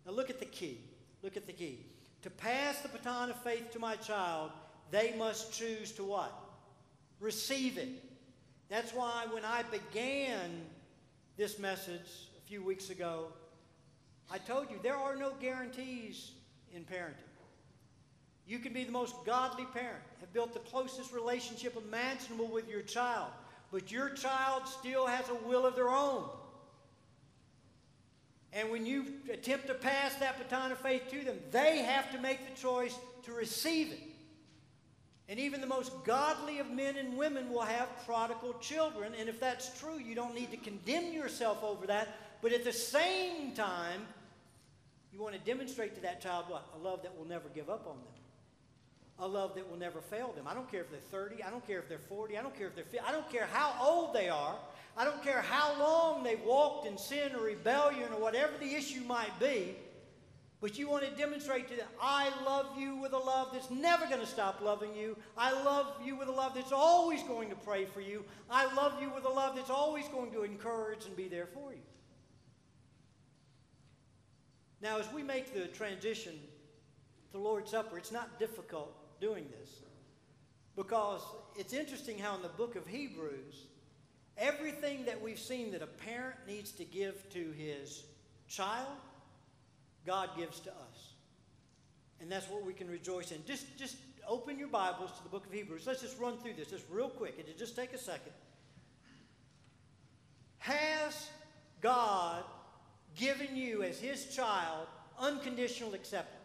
Now 0.06 0.12
look 0.12 0.30
at 0.30 0.40
the 0.40 0.46
key. 0.46 0.80
Look 1.22 1.38
at 1.38 1.48
the 1.48 1.54
key. 1.54 1.86
To 2.22 2.30
pass 2.30 2.80
the 2.80 2.88
baton 2.88 3.30
of 3.30 3.42
faith 3.44 3.72
to 3.72 3.80
my 3.80 3.96
child, 3.96 4.52
they 4.92 5.14
must 5.18 5.54
choose 5.54 5.92
to 5.94 6.04
what? 6.04 6.34
Receive 7.20 7.78
it. 7.78 7.90
That's 8.70 8.94
why 8.94 9.26
when 9.32 9.44
I 9.46 9.64
began 9.64 10.50
this 11.38 11.58
message 11.58 12.30
a 12.38 12.48
few 12.48 12.64
weeks 12.64 12.90
ago, 12.90 13.28
I 14.32 14.38
told 14.38 14.70
you 14.70 14.78
there 14.84 14.98
are 14.98 15.16
no 15.16 15.34
guarantees 15.40 16.32
in 16.74 16.84
parenting. 16.84 17.30
You 18.46 18.60
can 18.60 18.74
be 18.74 18.84
the 18.84 18.92
most 18.92 19.16
godly 19.26 19.66
parent, 19.74 20.04
have 20.20 20.34
built 20.34 20.54
the 20.54 20.60
closest 20.60 21.14
relationship 21.14 21.76
imaginable 21.78 22.48
with 22.48 22.70
your 22.70 22.82
child, 22.82 23.30
but 23.72 23.92
your 23.92 24.10
child 24.10 24.68
still 24.68 25.08
has 25.08 25.28
a 25.30 25.48
will 25.48 25.66
of 25.66 25.76
their 25.76 25.90
own. 25.90 26.26
And 28.52 28.70
when 28.70 28.86
you 28.86 29.06
attempt 29.32 29.68
to 29.68 29.74
pass 29.74 30.14
that 30.16 30.38
baton 30.38 30.72
of 30.72 30.78
faith 30.78 31.10
to 31.10 31.24
them, 31.24 31.38
they 31.52 31.80
have 31.80 32.12
to 32.12 32.20
make 32.20 32.48
the 32.48 32.62
choice 32.62 32.96
to 33.24 33.32
receive 33.32 33.92
it. 33.92 34.13
And 35.30 35.40
even 35.40 35.62
the 35.62 35.68
most 35.68 35.92
godly 36.04 36.60
of 36.60 36.70
men 36.70 36.98
and 36.98 37.18
women 37.18 37.50
will 37.50 37.62
have 37.62 37.88
prodigal 38.06 38.54
children. 38.60 39.14
And 39.18 39.30
if 39.30 39.40
that's 39.40 39.80
true, 39.80 39.98
you 39.98 40.16
don't 40.16 40.36
need 40.36 40.52
to 40.52 40.58
condemn 40.58 41.14
yourself 41.14 41.64
over 41.64 41.88
that. 41.88 42.10
But 42.42 42.52
at 42.52 42.66
the 42.66 42.74
same 42.74 43.54
time, 43.54 44.02
you 45.14 45.22
want 45.22 45.34
to 45.34 45.40
demonstrate 45.40 45.96
to 45.96 46.02
that 46.02 46.22
child 46.22 46.46
what? 46.50 46.68
A 46.76 46.78
love 46.78 47.04
that 47.04 47.18
will 47.18 47.26
never 47.26 47.48
give 47.56 47.70
up 47.70 47.88
on 47.88 47.96
them. 47.96 48.08
A 49.20 49.28
love 49.28 49.56
that 49.56 49.70
will 49.70 49.78
never 49.78 50.02
fail 50.02 50.34
them. 50.36 50.48
I 50.48 50.54
don't 50.54 50.70
care 50.70 50.82
if 50.82 50.90
they're 50.90 51.00
30. 51.00 51.44
I 51.44 51.52
don't 51.52 51.66
care 51.66 51.80
if 51.80 51.88
they're 51.88 52.00
40. 52.00 52.38
I 52.38 52.42
don't 52.42 52.58
care 52.58 52.68
if 52.68 52.76
they're 52.76 52.84
50. 52.84 53.00
I 53.00 53.12
don't 53.12 53.30
care 53.32 53.48
how 53.52 53.76
old 53.80 54.14
they 54.14 54.28
are. 54.28 54.56
I 54.98 55.06
don't 55.06 55.24
care 55.24 55.42
how 55.42 55.80
long 55.80 56.24
they've 56.24 56.44
walked 56.44 56.86
in 56.86 56.98
sin 56.98 57.34
or 57.36 57.44
rebellion 57.44 58.12
or 58.12 58.20
whatever 58.20 58.54
the 58.60 58.76
issue 58.76 59.02
might 59.02 59.40
be, 59.40 59.76
but 60.64 60.80
you 60.80 60.88
want 60.88 61.04
to 61.04 61.12
demonstrate 61.18 61.68
to 61.68 61.76
them, 61.76 61.90
I 62.02 62.32
love 62.46 62.68
you 62.80 62.96
with 62.96 63.12
a 63.12 63.18
love 63.18 63.50
that's 63.52 63.70
never 63.70 64.06
going 64.06 64.22
to 64.22 64.26
stop 64.26 64.62
loving 64.62 64.96
you. 64.96 65.18
I 65.38 65.52
love 65.52 65.88
you 66.02 66.16
with 66.16 66.30
a 66.30 66.32
love 66.32 66.54
that's 66.56 66.72
always 66.72 67.22
going 67.24 67.50
to 67.50 67.56
pray 67.56 67.84
for 67.84 68.00
you. 68.00 68.24
I 68.50 68.74
love 68.74 68.94
you 69.02 69.12
with 69.14 69.26
a 69.26 69.30
love 69.30 69.58
that's 69.58 69.70
always 69.70 70.08
going 70.08 70.32
to 70.32 70.44
encourage 70.44 71.06
and 71.06 71.18
be 71.18 71.28
there 71.28 71.48
for 71.48 71.74
you. 71.74 71.82
Now, 74.82 75.00
as 75.00 75.12
we 75.12 75.22
make 75.22 75.54
the 75.54 75.68
transition 75.68 76.40
to 77.34 77.40
Lord's 77.40 77.72
Supper, 77.72 77.98
it's 77.98 78.14
not 78.14 78.40
difficult 78.40 78.96
doing 79.20 79.46
this. 79.60 79.82
Because 80.78 81.24
it's 81.58 81.74
interesting 81.74 82.18
how 82.18 82.38
in 82.38 82.42
the 82.42 82.48
book 82.48 82.78
of 82.78 82.88
Hebrews, 82.88 83.66
everything 84.38 85.04
that 85.04 85.22
we've 85.22 85.38
seen 85.38 85.74
that 85.74 85.82
a 85.82 85.88
parent 85.88 86.38
needs 86.48 86.72
to 86.72 86.86
give 86.86 87.30
to 87.32 87.52
his 87.52 88.06
child, 88.48 88.88
God 90.06 90.30
gives 90.38 90.60
to 90.62 90.70
us. 90.70 91.14
And 92.22 92.32
that's 92.32 92.50
what 92.50 92.66
we 92.66 92.74
can 92.74 92.90
rejoice 92.90 93.32
in. 93.32 93.44
Just, 93.46 93.66
just 93.78 93.98
open 94.28 94.58
your 94.58 94.70
Bibles 94.70 95.12
to 95.18 95.24
the 95.24 95.30
book 95.30 95.46
of 95.46 95.52
Hebrews. 95.52 95.86
Let's 95.86 96.02
just 96.02 96.20
run 96.20 96.38
through 96.38 96.54
this 96.54 96.70
just 96.70 96.86
real 96.90 97.10
quick. 97.10 97.36
It'll 97.38 97.58
just 97.58 97.76
take 97.76 97.94
a 97.94 97.98
second. 97.98 98.32
Has 100.60 101.30
God 101.82 102.44
given 103.18 103.56
you, 103.56 103.84
as 103.84 104.00
his 104.00 104.34
child, 104.34 104.88
unconditional 105.20 105.94
acceptance? 105.94 106.40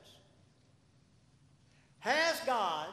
Has 2.01 2.41
God, 2.41 2.89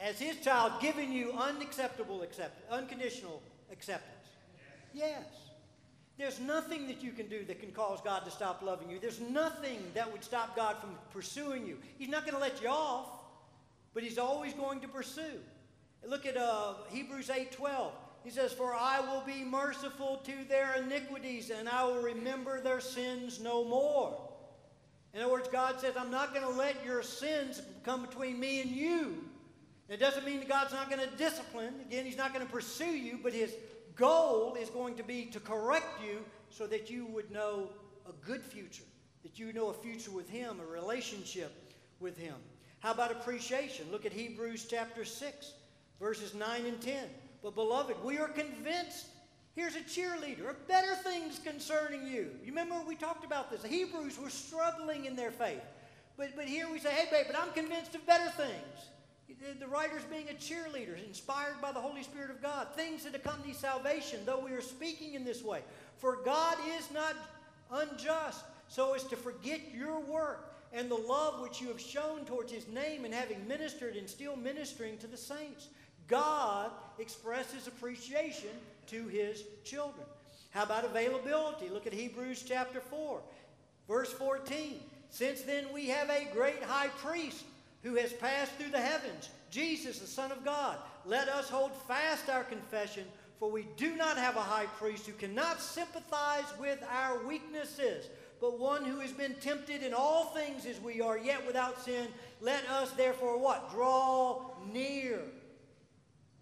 as 0.00 0.18
his 0.18 0.36
child, 0.38 0.72
given 0.80 1.12
you 1.12 1.32
unacceptable 1.32 2.22
accept- 2.22 2.68
unconditional 2.70 3.40
acceptance? 3.70 4.26
Yes. 4.92 5.24
There's 6.16 6.38
nothing 6.38 6.86
that 6.86 7.02
you 7.02 7.10
can 7.10 7.28
do 7.28 7.44
that 7.44 7.60
can 7.60 7.72
cause 7.72 8.00
God 8.00 8.24
to 8.24 8.30
stop 8.30 8.62
loving 8.62 8.88
you. 8.88 9.00
There's 9.00 9.20
nothing 9.20 9.78
that 9.94 10.10
would 10.10 10.22
stop 10.22 10.54
God 10.54 10.76
from 10.78 10.90
pursuing 11.12 11.66
you. 11.66 11.78
He's 11.98 12.08
not 12.08 12.22
going 12.22 12.34
to 12.34 12.40
let 12.40 12.62
you 12.62 12.68
off, 12.68 13.08
but 13.94 14.04
He's 14.04 14.18
always 14.18 14.52
going 14.54 14.80
to 14.80 14.88
pursue. 14.88 15.40
Look 16.06 16.24
at 16.26 16.36
uh, 16.36 16.74
Hebrews 16.90 17.28
8:12. 17.28 17.90
He 18.22 18.30
says, 18.30 18.52
"For 18.52 18.74
I 18.74 19.00
will 19.00 19.22
be 19.22 19.42
merciful 19.42 20.18
to 20.24 20.32
their 20.48 20.74
iniquities, 20.76 21.50
and 21.50 21.68
I 21.68 21.84
will 21.84 22.00
remember 22.00 22.60
their 22.60 22.80
sins 22.80 23.40
no 23.40 23.64
more." 23.64 24.16
In 25.14 25.20
other 25.20 25.32
words, 25.32 25.48
God 25.48 25.80
says, 25.80 25.96
"I'm 25.96 26.10
not 26.10 26.32
going 26.32 26.46
to 26.46 26.56
let 26.56 26.84
your 26.84 27.02
sins 27.02 27.60
come 27.82 28.02
between 28.02 28.38
me 28.38 28.60
and 28.60 28.70
you." 28.70 29.24
It 29.88 29.98
doesn't 29.98 30.24
mean 30.24 30.38
that 30.38 30.48
God's 30.48 30.72
not 30.72 30.88
going 30.88 31.06
to 31.06 31.16
discipline. 31.16 31.74
Again, 31.88 32.06
He's 32.06 32.16
not 32.16 32.32
going 32.32 32.46
to 32.46 32.52
pursue 32.52 32.84
you, 32.84 33.18
but 33.22 33.32
His 33.32 33.52
goal 33.96 34.56
is 34.60 34.70
going 34.70 34.96
to 34.96 35.02
be 35.02 35.26
to 35.26 35.40
correct 35.40 36.02
you 36.02 36.18
so 36.50 36.66
that 36.66 36.90
you 36.90 37.06
would 37.06 37.30
know 37.30 37.68
a 38.08 38.26
good 38.26 38.42
future, 38.42 38.84
that 39.22 39.38
you 39.38 39.52
know 39.52 39.68
a 39.68 39.74
future 39.74 40.10
with 40.10 40.28
Him, 40.28 40.60
a 40.60 40.70
relationship 40.70 41.74
with 42.00 42.16
Him. 42.18 42.34
How 42.80 42.92
about 42.92 43.10
appreciation? 43.10 43.86
Look 43.90 44.04
at 44.04 44.12
Hebrews 44.12 44.66
chapter 44.68 45.04
6, 45.04 45.52
verses 45.98 46.34
9 46.34 46.66
and 46.66 46.80
10. 46.80 47.04
But, 47.42 47.54
beloved, 47.54 47.96
we 48.04 48.18
are 48.18 48.28
convinced. 48.28 49.06
Here's 49.54 49.76
a 49.76 49.80
cheerleader 49.80 50.50
of 50.50 50.68
better 50.68 50.94
things 50.96 51.38
concerning 51.38 52.06
you. 52.06 52.30
You 52.42 52.48
remember 52.48 52.74
we 52.86 52.96
talked 52.96 53.24
about 53.24 53.50
this. 53.50 53.62
The 53.62 53.68
Hebrews 53.68 54.18
were 54.18 54.30
struggling 54.30 55.04
in 55.04 55.16
their 55.16 55.30
faith. 55.30 55.62
But, 56.16 56.36
but 56.36 56.44
here 56.44 56.70
we 56.70 56.78
say, 56.78 56.90
hey, 56.90 57.06
babe, 57.10 57.26
but 57.26 57.38
I'm 57.38 57.52
convinced 57.52 57.94
of 57.94 58.06
better 58.06 58.30
things. 58.30 58.90
The 59.60 59.66
writer's 59.66 60.04
being 60.04 60.28
a 60.28 60.34
cheerleader, 60.34 60.96
inspired 61.06 61.60
by 61.60 61.72
the 61.72 61.80
Holy 61.80 62.02
Spirit 62.02 62.30
of 62.30 62.42
God. 62.42 62.68
Things 62.74 63.04
that 63.04 63.14
accompany 63.14 63.52
salvation, 63.52 64.20
though 64.24 64.38
we 64.38 64.52
are 64.52 64.60
speaking 64.60 65.14
in 65.14 65.24
this 65.24 65.42
way. 65.42 65.60
For 65.98 66.18
God 66.24 66.56
is 66.78 66.90
not 66.90 67.14
unjust 67.70 68.44
so 68.68 68.94
as 68.94 69.04
to 69.04 69.16
forget 69.16 69.60
your 69.72 70.00
work 70.00 70.54
and 70.72 70.90
the 70.90 70.94
love 70.94 71.40
which 71.40 71.60
you 71.60 71.68
have 71.68 71.80
shown 71.80 72.24
towards 72.24 72.52
his 72.52 72.66
name 72.68 73.04
and 73.04 73.14
having 73.14 73.46
ministered 73.46 73.96
and 73.96 74.08
still 74.08 74.36
ministering 74.36 74.98
to 74.98 75.06
the 75.06 75.16
saints. 75.16 75.68
God 76.08 76.70
expresses 76.98 77.66
appreciation 77.66 78.50
to 78.88 79.06
his 79.08 79.44
children. 79.64 80.06
How 80.50 80.64
about 80.64 80.84
availability? 80.84 81.68
Look 81.68 81.86
at 81.86 81.92
Hebrews 81.92 82.44
chapter 82.46 82.80
4, 82.80 83.20
verse 83.88 84.12
14. 84.12 84.80
Since 85.10 85.42
then 85.42 85.66
we 85.72 85.88
have 85.88 86.10
a 86.10 86.28
great 86.32 86.62
high 86.62 86.88
priest 86.88 87.44
who 87.84 87.94
has 87.96 88.12
passed 88.14 88.50
through 88.52 88.70
the 88.70 88.80
heavens, 88.80 89.28
Jesus, 89.50 90.00
the 90.00 90.06
Son 90.06 90.32
of 90.32 90.44
God. 90.44 90.78
Let 91.04 91.28
us 91.28 91.50
hold 91.50 91.70
fast 91.86 92.30
our 92.30 92.42
confession, 92.42 93.04
for 93.38 93.50
we 93.50 93.68
do 93.76 93.94
not 93.94 94.16
have 94.16 94.36
a 94.36 94.40
high 94.40 94.66
priest 94.78 95.06
who 95.06 95.12
cannot 95.12 95.60
sympathize 95.60 96.46
with 96.58 96.82
our 96.90 97.24
weaknesses, 97.26 98.06
but 98.40 98.58
one 98.58 98.86
who 98.86 99.00
has 99.00 99.12
been 99.12 99.34
tempted 99.34 99.82
in 99.82 99.92
all 99.92 100.24
things 100.26 100.64
as 100.64 100.80
we 100.80 101.02
are, 101.02 101.18
yet 101.18 101.46
without 101.46 101.80
sin. 101.84 102.08
Let 102.40 102.66
us 102.70 102.90
therefore 102.92 103.38
what? 103.38 103.70
Draw 103.70 104.40
near. 104.72 105.20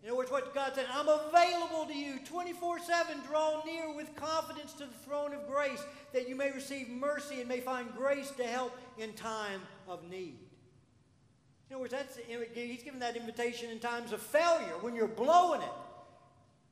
In 0.03 0.09
other 0.09 0.17
words, 0.17 0.31
what 0.31 0.55
God 0.55 0.73
said, 0.75 0.87
I'm 0.93 1.09
available 1.09 1.87
to 1.87 1.95
you 1.95 2.21
24 2.25 2.81
7. 2.81 3.17
Draw 3.27 3.63
near 3.65 3.95
with 3.95 4.15
confidence 4.15 4.73
to 4.75 4.85
the 4.85 4.95
throne 5.05 5.35
of 5.35 5.49
grace 5.49 5.83
that 6.13 6.29
you 6.29 6.37
may 6.37 6.53
receive 6.53 6.89
mercy 6.89 7.41
and 7.41 7.49
may 7.49 7.61
find 7.61 7.93
grace 7.97 8.31
to 8.33 8.45
help 8.45 8.77
in 8.97 9.13
time 9.13 9.61
of 9.89 10.09
need. 10.09 10.39
In 11.73 11.77
other 11.77 11.85
words, 11.85 11.95
that's, 11.95 12.19
he's 12.53 12.83
given 12.83 13.01
that 13.01 13.17
invitation 13.17 13.71
in 13.71 13.79
times 13.79 14.13
of 14.13 14.21
failure 14.21 14.75
when 14.83 14.95
you're 14.95 15.09
blowing 15.09 15.63
it. 15.63 15.73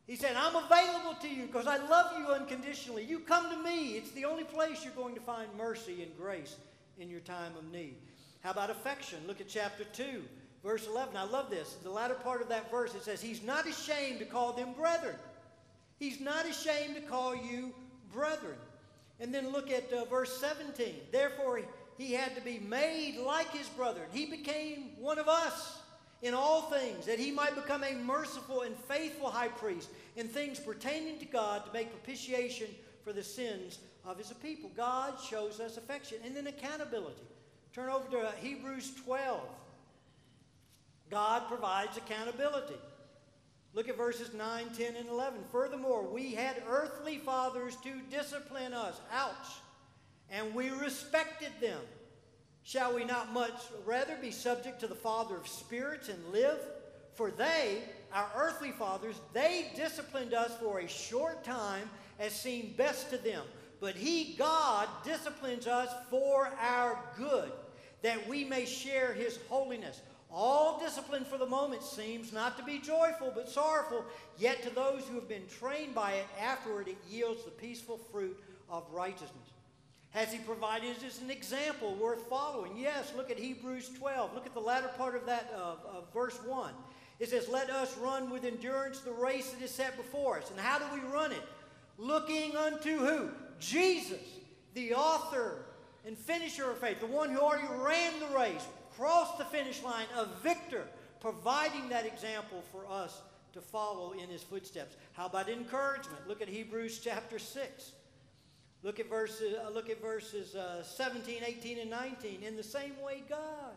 He 0.06 0.14
said, 0.14 0.36
I'm 0.36 0.54
available 0.54 1.14
to 1.22 1.26
you 1.26 1.46
because 1.46 1.66
I 1.66 1.78
love 1.88 2.18
you 2.18 2.26
unconditionally. 2.26 3.04
You 3.04 3.20
come 3.20 3.48
to 3.50 3.56
me. 3.62 3.92
It's 3.92 4.10
the 4.10 4.26
only 4.26 4.44
place 4.44 4.84
you're 4.84 4.92
going 4.92 5.14
to 5.14 5.20
find 5.22 5.48
mercy 5.56 6.02
and 6.02 6.14
grace 6.18 6.56
in 6.98 7.08
your 7.08 7.20
time 7.20 7.52
of 7.56 7.72
need. 7.72 7.94
How 8.40 8.50
about 8.50 8.68
affection? 8.68 9.20
Look 9.26 9.40
at 9.40 9.48
chapter 9.48 9.84
2, 9.84 10.22
verse 10.62 10.86
11. 10.86 11.16
I 11.16 11.24
love 11.24 11.48
this. 11.48 11.78
The 11.82 11.90
latter 11.90 12.12
part 12.12 12.42
of 12.42 12.50
that 12.50 12.70
verse, 12.70 12.94
it 12.94 13.02
says, 13.02 13.22
He's 13.22 13.42
not 13.42 13.66
ashamed 13.66 14.18
to 14.18 14.26
call 14.26 14.52
them 14.52 14.74
brethren. 14.74 15.16
He's 15.98 16.20
not 16.20 16.44
ashamed 16.44 16.96
to 16.96 17.00
call 17.00 17.34
you 17.34 17.72
brethren. 18.12 18.58
And 19.18 19.32
then 19.32 19.50
look 19.50 19.70
at 19.70 19.90
uh, 19.94 20.04
verse 20.04 20.38
17. 20.38 20.94
Therefore, 21.10 21.62
he 22.00 22.12
had 22.12 22.34
to 22.34 22.40
be 22.40 22.58
made 22.58 23.18
like 23.18 23.50
his 23.50 23.68
brethren. 23.68 24.06
He 24.12 24.26
became 24.26 24.90
one 24.98 25.18
of 25.18 25.28
us 25.28 25.78
in 26.22 26.34
all 26.34 26.62
things, 26.62 27.06
that 27.06 27.18
he 27.18 27.30
might 27.30 27.54
become 27.54 27.82
a 27.82 27.94
merciful 27.94 28.62
and 28.62 28.76
faithful 28.76 29.30
high 29.30 29.48
priest 29.48 29.88
in 30.16 30.28
things 30.28 30.58
pertaining 30.58 31.18
to 31.18 31.24
God 31.24 31.64
to 31.64 31.72
make 31.72 31.90
propitiation 31.90 32.68
for 33.02 33.12
the 33.12 33.22
sins 33.22 33.78
of 34.04 34.18
his 34.18 34.32
people. 34.42 34.70
God 34.76 35.14
shows 35.20 35.60
us 35.60 35.76
affection. 35.76 36.18
And 36.24 36.36
then 36.36 36.46
accountability. 36.46 37.22
Turn 37.72 37.88
over 37.88 38.08
to 38.10 38.32
Hebrews 38.40 38.92
12. 39.04 39.40
God 41.10 41.48
provides 41.48 41.96
accountability. 41.96 42.76
Look 43.72 43.88
at 43.88 43.96
verses 43.96 44.34
9, 44.34 44.66
10, 44.76 44.96
and 44.96 45.08
11. 45.08 45.40
Furthermore, 45.52 46.02
we 46.02 46.34
had 46.34 46.62
earthly 46.68 47.18
fathers 47.18 47.76
to 47.76 48.00
discipline 48.10 48.74
us. 48.74 49.00
Ouch 49.12 49.60
and 50.30 50.54
we 50.54 50.70
respected 50.70 51.50
them. 51.60 51.80
Shall 52.62 52.94
we 52.94 53.04
not 53.04 53.32
much 53.32 53.60
rather 53.84 54.16
be 54.16 54.30
subject 54.30 54.80
to 54.80 54.86
the 54.86 54.94
Father 54.94 55.36
of 55.36 55.48
spirits 55.48 56.08
and 56.08 56.32
live? 56.32 56.58
For 57.14 57.30
they, 57.30 57.82
our 58.12 58.30
earthly 58.36 58.70
fathers, 58.70 59.20
they 59.32 59.70
disciplined 59.74 60.34
us 60.34 60.52
for 60.60 60.80
a 60.80 60.88
short 60.88 61.42
time 61.44 61.90
as 62.18 62.32
seemed 62.32 62.76
best 62.76 63.10
to 63.10 63.18
them. 63.18 63.42
But 63.80 63.96
He, 63.96 64.34
God, 64.38 64.88
disciplines 65.04 65.66
us 65.66 65.88
for 66.10 66.50
our 66.60 66.98
good, 67.16 67.50
that 68.02 68.28
we 68.28 68.44
may 68.44 68.66
share 68.66 69.12
His 69.12 69.38
holiness. 69.48 70.00
All 70.32 70.78
discipline 70.78 71.24
for 71.24 71.38
the 71.38 71.46
moment 71.46 71.82
seems 71.82 72.32
not 72.32 72.56
to 72.56 72.62
be 72.62 72.78
joyful 72.78 73.32
but 73.34 73.48
sorrowful, 73.48 74.04
yet 74.38 74.62
to 74.62 74.70
those 74.70 75.02
who 75.08 75.16
have 75.16 75.28
been 75.28 75.46
trained 75.48 75.94
by 75.94 76.12
it, 76.12 76.26
afterward 76.40 76.86
it 76.88 76.98
yields 77.10 77.44
the 77.44 77.50
peaceful 77.50 77.98
fruit 78.12 78.38
of 78.68 78.84
righteousness. 78.92 79.49
Has 80.10 80.32
he 80.32 80.38
provided 80.38 80.96
us 81.04 81.20
an 81.20 81.30
example 81.30 81.94
worth 81.94 82.26
following? 82.28 82.72
Yes, 82.76 83.12
look 83.16 83.30
at 83.30 83.38
Hebrews 83.38 83.90
12. 83.96 84.34
Look 84.34 84.46
at 84.46 84.54
the 84.54 84.60
latter 84.60 84.90
part 84.98 85.14
of 85.14 85.24
that 85.26 85.52
uh, 85.56 85.76
of 85.98 86.12
verse 86.12 86.36
1. 86.44 86.72
It 87.20 87.28
says, 87.28 87.48
Let 87.48 87.70
us 87.70 87.96
run 87.98 88.28
with 88.30 88.44
endurance 88.44 89.00
the 89.00 89.12
race 89.12 89.50
that 89.50 89.62
is 89.62 89.70
set 89.70 89.96
before 89.96 90.38
us. 90.38 90.50
And 90.50 90.58
how 90.58 90.78
do 90.78 90.84
we 90.92 91.00
run 91.08 91.30
it? 91.30 91.42
Looking 91.96 92.56
unto 92.56 92.98
who? 92.98 93.30
Jesus, 93.60 94.22
the 94.74 94.94
author 94.94 95.66
and 96.04 96.16
finisher 96.18 96.70
of 96.70 96.78
faith, 96.78 96.98
the 96.98 97.06
one 97.06 97.30
who 97.30 97.38
already 97.38 97.68
ran 97.68 98.18
the 98.18 98.36
race, 98.36 98.66
crossed 98.96 99.38
the 99.38 99.44
finish 99.44 99.82
line, 99.82 100.06
a 100.16 100.26
victor, 100.42 100.84
providing 101.20 101.88
that 101.90 102.06
example 102.06 102.64
for 102.72 102.90
us 102.90 103.20
to 103.52 103.60
follow 103.60 104.12
in 104.12 104.28
his 104.28 104.42
footsteps. 104.42 104.96
How 105.12 105.26
about 105.26 105.48
encouragement? 105.48 106.26
Look 106.26 106.40
at 106.40 106.48
Hebrews 106.48 107.00
chapter 107.02 107.38
6. 107.38 107.92
Look 108.82 108.98
at 108.98 109.10
verses, 109.10 109.56
uh, 109.58 109.70
look 109.70 109.90
at 109.90 110.00
verses 110.00 110.54
uh, 110.54 110.82
17, 110.82 111.42
18, 111.44 111.78
and 111.80 111.90
19. 111.90 112.42
In 112.42 112.56
the 112.56 112.62
same 112.62 112.94
way, 113.04 113.22
God, 113.28 113.74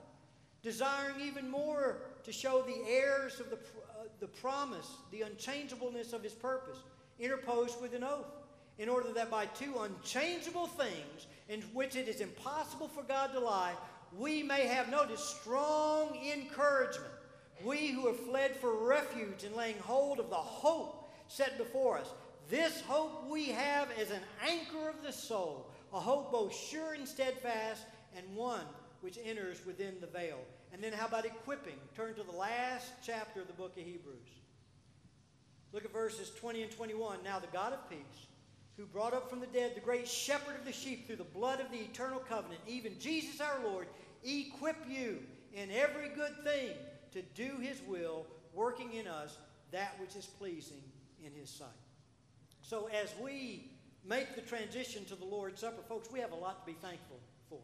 desiring 0.62 1.20
even 1.22 1.50
more 1.50 1.98
to 2.24 2.32
show 2.32 2.62
the 2.62 2.90
heirs 2.90 3.40
of 3.42 3.50
the, 3.50 3.58
uh, 3.58 4.06
the 4.22 4.28
promise, 4.28 4.88
the 5.12 5.24
unchangeableness 5.24 6.14
of 6.14 6.24
his 6.24 6.34
purpose, 6.34 6.78
interposed 7.20 7.82
with 7.82 7.94
an 7.94 8.04
oath, 8.04 8.32
in 8.80 8.88
order 8.88 9.12
that 9.12 9.30
by 9.30 9.46
two 9.48 9.74
unchangeable 9.82 10.68
things, 10.68 11.28
in 11.50 11.62
which 11.74 11.98
it 11.98 12.08
is 12.08 12.22
impossible 12.22 12.88
for 12.88 13.04
God 13.04 13.34
to 13.34 13.40
lie, 13.40 13.74
we 14.18 14.42
may 14.42 14.68
have, 14.68 14.90
notice, 14.90 15.20
strong 15.22 16.18
encouragement. 16.34 17.12
We 17.64 17.90
who 17.90 18.08
have 18.08 18.20
fled 18.20 18.56
for 18.56 18.74
refuge 18.74 19.44
and 19.44 19.56
laying 19.56 19.78
hold 19.80 20.20
of 20.20 20.30
the 20.30 20.36
hope 20.36 21.12
set 21.28 21.58
before 21.58 21.98
us. 21.98 22.08
This 22.50 22.82
hope 22.82 23.30
we 23.30 23.46
have 23.46 23.90
is 24.00 24.12
an 24.12 24.22
anchor 24.48 24.90
of 24.90 25.02
the 25.04 25.12
soul, 25.12 25.70
a 25.94 26.00
hope 26.00 26.32
both 26.32 26.54
sure 26.56 26.94
and 26.94 27.08
steadfast, 27.08 27.84
and 28.16 28.36
one 28.36 28.66
which 29.02 29.18
enters 29.24 29.66
within 29.66 29.96
the 30.02 30.08
veil. 30.08 30.40
And 30.72 30.84
then 30.84 30.94
how 30.94 31.08
about 31.08 31.26
equipping? 31.26 31.76
Turn 31.96 32.16
to 32.16 32.24
the 32.24 32.38
last 32.38 32.92
chapter 33.06 33.42
of 33.42 33.48
the 33.48 33.54
book 33.54 33.78
of 33.78 33.84
Hebrews. 33.84 34.18
Look 35.72 35.86
at 35.86 35.94
verses 35.94 36.32
20 36.40 36.64
and 36.64 36.72
21. 36.72 37.20
Now 37.24 37.40
the 37.40 37.48
God 37.48 37.74
of 37.74 37.90
peace, 37.90 38.28
who 38.78 38.86
brought 38.86 39.14
up 39.14 39.30
from 39.30 39.40
the 39.40 39.48
dead 39.48 39.76
the 39.76 39.82
great 39.82 40.08
shepherd 40.08 40.56
of 40.56 40.66
the 40.66 40.72
sheep 40.72 41.08
through 41.08 41.18
the 41.18 41.24
blood 41.24 41.60
of 41.60 41.72
the 41.72 41.78
eternal 41.78 42.20
covenant, 42.20 42.62
even 42.68 43.00
Jesus 43.00 43.42
our 43.42 43.64
Lord, 43.64 43.88
equip 44.24 44.78
you 44.90 45.20
in 45.54 45.70
every 45.72 46.10
good 46.10 46.44
thing 46.44 46.72
to 47.12 47.22
do 47.36 47.58
his 47.60 47.82
will, 47.88 48.26
working 48.54 48.94
in 48.94 49.08
us 49.08 49.38
that 49.72 49.96
which 50.00 50.16
is 50.16 50.26
pleasing 50.26 50.82
in 51.24 51.32
his 51.34 51.50
sight. 51.50 51.68
So 52.64 52.90
as 53.04 53.14
we 53.22 53.70
make 54.06 54.36
the 54.36 54.42
transition 54.42 55.04
to 55.06 55.16
the 55.16 55.26
Lord's 55.26 55.60
Supper, 55.62 55.84
folks, 55.88 56.10
we 56.12 56.20
have 56.20 56.32
a 56.32 56.36
lot 56.36 56.66
to 56.66 56.72
be 56.72 56.78
thankful 56.80 57.20
for. 57.50 57.60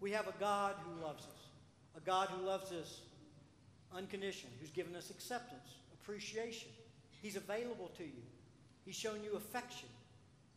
We 0.00 0.12
have 0.12 0.28
a 0.28 0.34
God 0.38 0.76
who 0.84 1.04
loves 1.04 1.24
us, 1.24 1.48
a 1.96 2.00
God 2.00 2.28
who 2.28 2.46
loves 2.46 2.70
us 2.72 3.00
unconditionally, 3.94 4.54
who's 4.60 4.70
given 4.70 4.94
us 4.94 5.10
acceptance, 5.10 5.74
appreciation. 5.92 6.68
He's 7.20 7.34
available 7.34 7.90
to 7.96 8.04
you. 8.04 8.22
He's 8.84 8.94
shown 8.94 9.18
you 9.24 9.36
affection. 9.36 9.88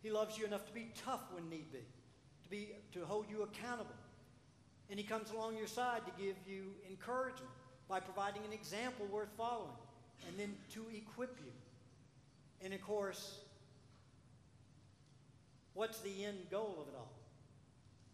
He 0.04 0.12
loves 0.12 0.38
you 0.38 0.46
enough 0.46 0.66
to 0.68 0.74
be 0.74 0.92
tough 1.04 1.22
when 1.34 1.50
need 1.50 1.72
be, 1.72 1.80
to 1.80 2.50
be 2.50 2.70
to 2.94 3.06
hold 3.06 3.26
you 3.30 3.42
accountable. 3.42 3.96
And 4.90 5.00
he 5.00 5.06
comes 5.06 5.32
along 5.32 5.58
your 5.58 5.68
side 5.68 6.02
to 6.06 6.24
give 6.24 6.36
you 6.48 6.74
encouragement 6.90 7.52
by 7.88 8.00
providing 8.00 8.44
an 8.46 8.54
example 8.54 9.08
worth 9.08 9.30
following 9.36 9.72
and 10.28 10.38
then 10.38 10.54
to 10.74 10.86
equip 10.96 11.38
you. 11.44 11.51
And 12.64 12.74
of 12.74 12.82
course, 12.82 13.40
what's 15.74 16.00
the 16.00 16.26
end 16.26 16.38
goal 16.50 16.78
of 16.82 16.88
it 16.88 16.98
all? 16.98 17.12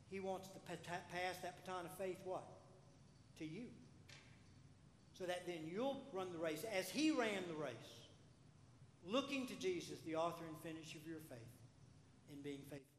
He 0.10 0.19
wants 0.19 0.47
to 0.49 0.60
pass 0.60 1.36
that 1.41 1.65
baton 1.65 1.86
of 1.86 1.97
faith 1.97 2.17
what? 2.23 2.47
To 3.39 3.45
you. 3.45 3.65
So 5.17 5.25
that 5.25 5.45
then 5.45 5.60
you'll 5.65 6.01
run 6.13 6.31
the 6.31 6.39
race 6.39 6.63
as 6.77 6.89
he 6.89 7.12
ran 7.12 7.43
the 7.47 7.62
race, 7.62 7.73
looking 9.05 9.47
to 9.47 9.55
Jesus, 9.55 9.99
the 10.05 10.15
author 10.15 10.45
and 10.47 10.57
finisher 10.62 10.99
of 10.99 11.07
your 11.07 11.19
faith, 11.27 11.39
in 12.31 12.41
being 12.41 12.62
faithful. 12.69 12.96